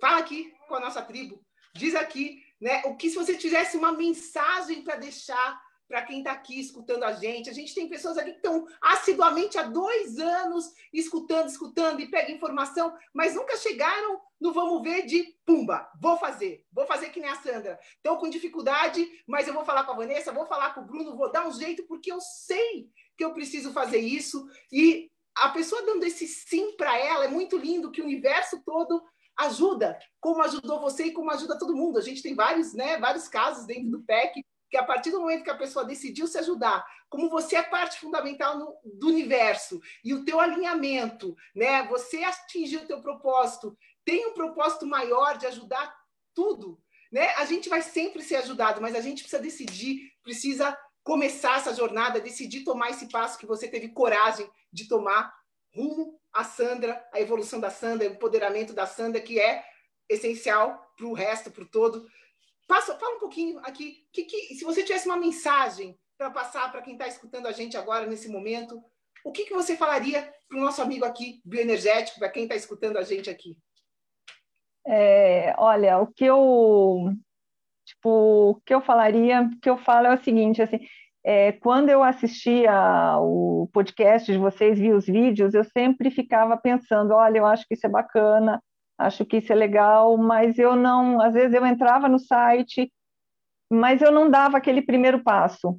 [0.00, 1.44] fala aqui com a nossa tribo,
[1.74, 2.82] diz aqui, né?
[2.84, 7.12] O que se você tivesse uma mensagem para deixar para quem está aqui escutando a
[7.12, 7.50] gente.
[7.50, 12.36] A gente tem pessoas aqui que estão assiduamente há dois anos escutando, escutando e pegam
[12.36, 17.28] informação, mas nunca chegaram no vamos ver de pumba, vou fazer, vou fazer que nem
[17.28, 17.76] a Sandra.
[17.96, 21.16] Estão com dificuldade, mas eu vou falar com a Vanessa, vou falar com o Bruno,
[21.16, 22.88] vou dar um jeito, porque eu sei
[23.18, 24.48] que eu preciso fazer isso.
[24.72, 29.02] E a pessoa dando esse sim para ela, é muito lindo que o universo todo
[29.36, 31.98] ajuda, como ajudou você e como ajuda todo mundo.
[31.98, 35.42] A gente tem vários, né, vários casos dentro do PEC que a partir do momento
[35.42, 40.14] que a pessoa decidiu se ajudar, como você é parte fundamental no, do universo e
[40.14, 45.92] o teu alinhamento, né, você atingiu o teu propósito, tem um propósito maior de ajudar
[46.32, 47.34] tudo, né?
[47.34, 52.20] A gente vai sempre ser ajudado, mas a gente precisa decidir, precisa começar essa jornada,
[52.20, 55.34] decidir tomar esse passo que você teve coragem de tomar
[55.74, 59.64] rumo à Sandra, a evolução da Sandra, o empoderamento da Sandra, que é
[60.08, 62.06] essencial para o resto, para o todo.
[62.70, 66.80] Passa, fala um pouquinho aqui, que, que, se você tivesse uma mensagem para passar para
[66.80, 68.80] quem está escutando a gente agora, nesse momento,
[69.24, 72.96] o que, que você falaria para o nosso amigo aqui, bioenergético, para quem está escutando
[72.96, 73.56] a gente aqui?
[74.86, 77.12] É, olha, o que eu
[77.84, 80.78] tipo, o que eu falaria, o que eu falo é o seguinte, assim,
[81.24, 87.14] é, quando eu assistia o podcast de vocês, vi os vídeos, eu sempre ficava pensando,
[87.14, 88.62] olha, eu acho que isso é bacana,
[89.00, 92.92] acho que isso é legal, mas eu não, às vezes eu entrava no site,
[93.70, 95.78] mas eu não dava aquele primeiro passo.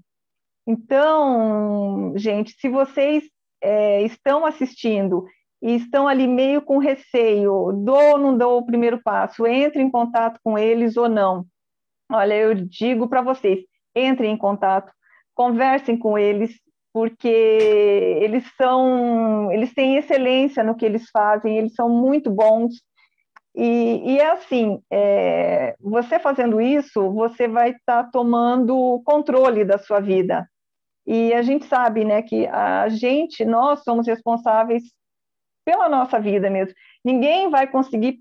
[0.67, 3.23] Então, gente, se vocês
[3.61, 5.25] é, estão assistindo
[5.61, 9.91] e estão ali meio com receio, dou ou não dou o primeiro passo, entre em
[9.91, 11.45] contato com eles ou não.
[12.11, 13.59] Olha, eu digo para vocês,
[13.95, 14.91] entrem em contato,
[15.35, 16.59] conversem com eles,
[16.93, 22.81] porque eles são, eles têm excelência no que eles fazem, eles são muito bons.
[23.55, 29.77] E, e é assim, é, você fazendo isso, você vai estar tá tomando controle da
[29.77, 30.47] sua vida.
[31.05, 34.83] E a gente sabe, né, que a gente, nós somos responsáveis
[35.65, 36.73] pela nossa vida mesmo.
[37.03, 38.19] Ninguém vai conseguir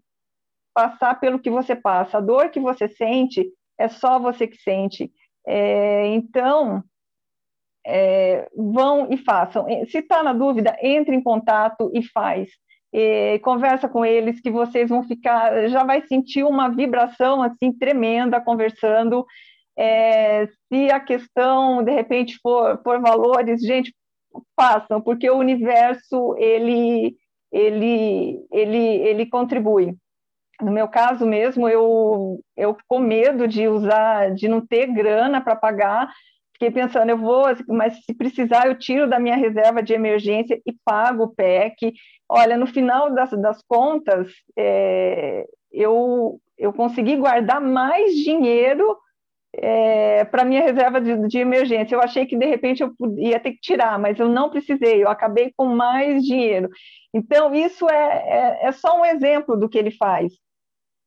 [0.74, 2.18] passar pelo que você passa.
[2.18, 3.46] A dor que você sente,
[3.78, 5.12] é só você que sente.
[5.46, 6.82] É, então,
[7.86, 9.66] é, vão e façam.
[9.88, 12.50] Se está na dúvida, entre em contato e faz.
[13.42, 19.24] Conversa com eles que vocês vão ficar, já vai sentir uma vibração assim tremenda conversando.
[19.78, 23.94] É, se a questão de repente for por valores, gente,
[24.58, 27.16] façam, porque o universo ele
[27.52, 29.96] ele ele ele contribui.
[30.60, 35.56] No meu caso mesmo, eu, eu com medo de usar, de não ter grana para
[35.56, 36.12] pagar,
[36.60, 40.74] fiquei pensando, eu vou, mas se precisar, eu tiro da minha reserva de emergência e
[40.84, 41.94] pago o PEC.
[42.28, 48.94] Olha, no final das, das contas, é, eu, eu consegui guardar mais dinheiro
[49.54, 51.94] é, para minha reserva de, de, emergência.
[51.94, 55.08] Eu achei que de repente eu ia ter que tirar, mas eu não precisei, eu
[55.08, 56.68] acabei com mais dinheiro.
[57.14, 60.34] Então, isso é, é, é só um exemplo do que ele faz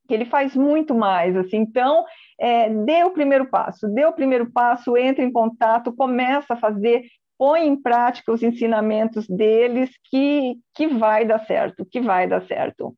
[0.08, 2.04] que ele faz muito mais, assim, então,
[2.44, 7.06] é, dê o primeiro passo, dê o primeiro passo, entre em contato, começa a fazer,
[7.38, 12.94] põe em prática os ensinamentos deles, que, que vai dar certo, que vai dar certo.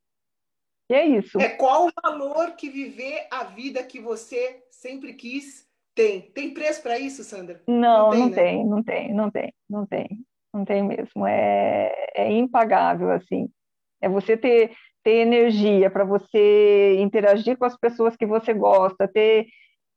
[0.89, 1.39] E é isso.
[1.39, 6.21] É qual o valor que viver a vida que você sempre quis tem?
[6.21, 7.61] Tem preço para isso, Sandra?
[7.67, 8.83] Não, não, tem, não, né?
[8.83, 11.27] tem, não tem, não tem, não tem, não tem mesmo.
[11.27, 13.47] É, é impagável, assim.
[14.01, 14.75] É você ter
[15.05, 19.45] ter energia para você interagir com as pessoas que você gosta, ter,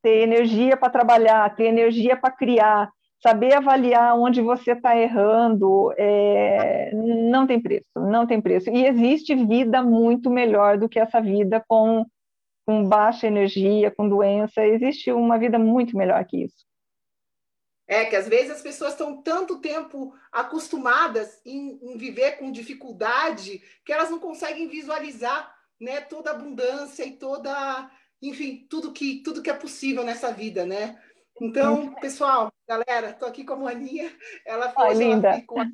[0.03, 6.91] ter energia para trabalhar, ter energia para criar, saber avaliar onde você está errando, é,
[6.93, 8.69] não tem preço, não tem preço.
[8.69, 12.05] E existe vida muito melhor do que essa vida com,
[12.67, 16.68] com baixa energia, com doença, existe uma vida muito melhor que isso.
[17.89, 23.63] É que às vezes as pessoas estão tanto tempo acostumadas em, em, viver com dificuldade
[23.83, 27.89] que elas não conseguem visualizar né, toda a abundância e toda,
[28.21, 31.01] enfim, tudo que, tudo que é possível nessa vida, né?
[31.41, 34.15] Então, pessoal, galera, estou aqui com a Maninha,
[34.45, 35.33] ela foi linda.
[35.33, 35.67] ficou com a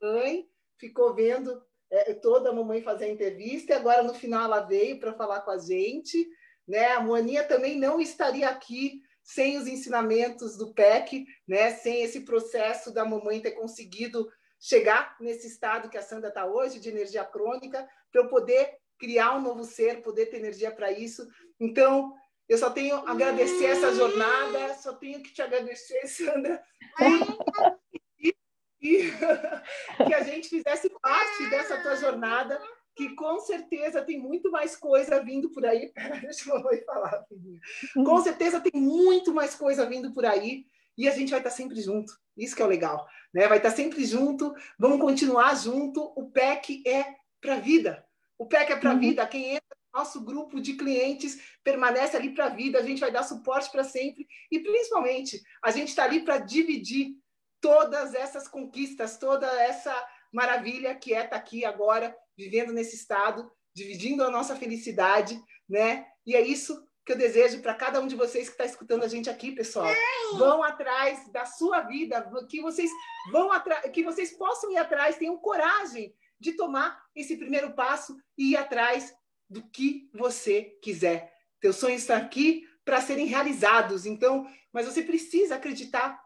[0.00, 0.48] mamãe,
[0.80, 4.98] ficou vendo é, toda a mamãe fazer a entrevista, e agora no final ela veio
[4.98, 6.28] para falar com a gente.
[6.66, 6.92] Né?
[6.92, 11.70] A Maninha também não estaria aqui sem os ensinamentos do PEC, né?
[11.70, 16.78] sem esse processo da mamãe ter conseguido chegar nesse estado que a Sandra está hoje,
[16.78, 21.26] de energia crônica, para eu poder criar um novo ser, poder ter energia para isso.
[21.58, 22.14] Então,
[22.48, 26.62] eu só tenho a agradecer essa jornada, só tenho que te agradecer, Sandra,
[28.20, 28.34] e,
[28.80, 29.10] e,
[30.06, 32.60] que a gente fizesse parte dessa tua jornada
[32.94, 35.92] que com certeza tem muito mais coisa vindo por aí.
[36.22, 37.60] Deixa eu falar, filhinha.
[38.04, 40.66] Com certeza tem muito mais coisa vindo por aí
[40.96, 42.12] e a gente vai estar sempre junto.
[42.36, 43.48] Isso que é o legal, né?
[43.48, 46.12] Vai estar sempre junto, vamos continuar junto.
[46.16, 48.04] O PEC é para a vida.
[48.38, 49.00] O PEC é para a uhum.
[49.00, 49.26] vida.
[49.26, 52.78] Quem entra no nosso grupo de clientes permanece ali para a vida.
[52.78, 57.16] A gente vai dar suporte para sempre e principalmente a gente está ali para dividir
[57.60, 59.94] todas essas conquistas, toda essa
[60.32, 66.06] maravilha que é estar tá aqui agora, vivendo nesse estado, dividindo a nossa felicidade, né?
[66.26, 69.08] E é isso que eu desejo para cada um de vocês que está escutando a
[69.08, 69.92] gente aqui, pessoal.
[70.38, 72.90] Vão atrás da sua vida, que vocês
[73.32, 78.52] vão atrás, que vocês possam ir atrás, tenham coragem de tomar esse primeiro passo e
[78.52, 79.12] ir atrás
[79.48, 81.32] do que você quiser.
[81.60, 84.06] Teu sonho está aqui para serem realizados.
[84.06, 86.20] Então, mas você precisa acreditar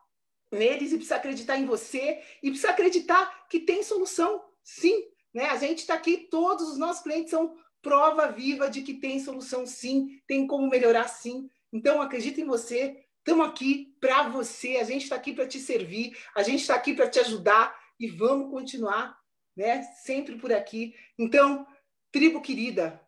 [0.50, 5.04] neles e precisa acreditar em você e precisa acreditar que tem solução, sim.
[5.36, 5.50] Né?
[5.50, 9.66] A gente está aqui, todos os nossos clientes são prova viva de que tem solução,
[9.66, 11.50] sim, tem como melhorar, sim.
[11.70, 13.04] Então, acredita em você.
[13.18, 14.78] Estamos aqui para você.
[14.78, 16.16] A gente está aqui para te servir.
[16.34, 19.14] A gente está aqui para te ajudar e vamos continuar,
[19.54, 19.82] né?
[20.02, 20.94] Sempre por aqui.
[21.18, 21.66] Então,
[22.10, 22.98] tribo querida,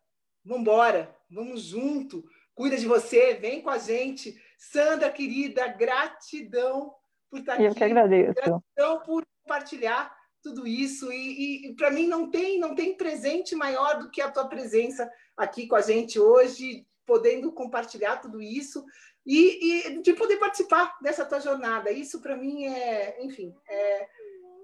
[0.45, 2.23] vamos embora, vamos junto.
[2.53, 4.39] Cuida de você, vem com a gente.
[4.55, 6.93] Sandra, querida, gratidão
[7.27, 7.71] por estar Eu aqui.
[7.71, 8.33] Eu que agradeço.
[8.35, 11.11] Gratidão por compartilhar tudo isso.
[11.11, 15.09] E, e para mim não tem, não tem presente maior do que a tua presença
[15.35, 18.83] aqui com a gente hoje, podendo compartilhar tudo isso
[19.25, 21.91] e, e de poder participar dessa tua jornada.
[21.91, 24.07] Isso para mim é, enfim, é,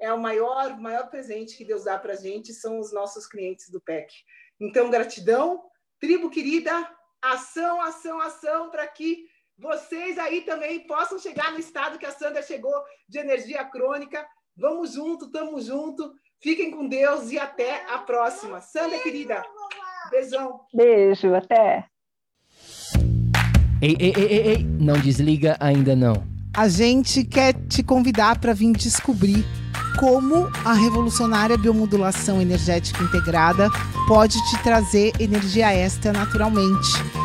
[0.02, 3.70] é o maior, maior presente que Deus dá para a gente, são os nossos clientes
[3.70, 4.14] do PEC.
[4.60, 5.64] Então, gratidão,
[6.00, 6.90] tribo querida,
[7.22, 9.26] ação, ação, ação, para que
[9.58, 12.74] vocês aí também possam chegar no estado que a Sandra chegou
[13.08, 14.28] de energia crônica.
[14.58, 16.14] Vamos junto, tamo junto.
[16.42, 18.62] Fiquem com Deus e até a próxima.
[18.62, 19.44] Sandra, querida,
[20.10, 20.62] beijão.
[20.74, 21.86] Beijo, até.
[23.82, 26.26] Ei, ei, ei, ei, ei, não desliga ainda não.
[26.56, 29.44] A gente quer te convidar para vir descobrir
[30.00, 33.70] como a revolucionária biomodulação energética integrada
[34.08, 37.25] pode te trazer energia extra naturalmente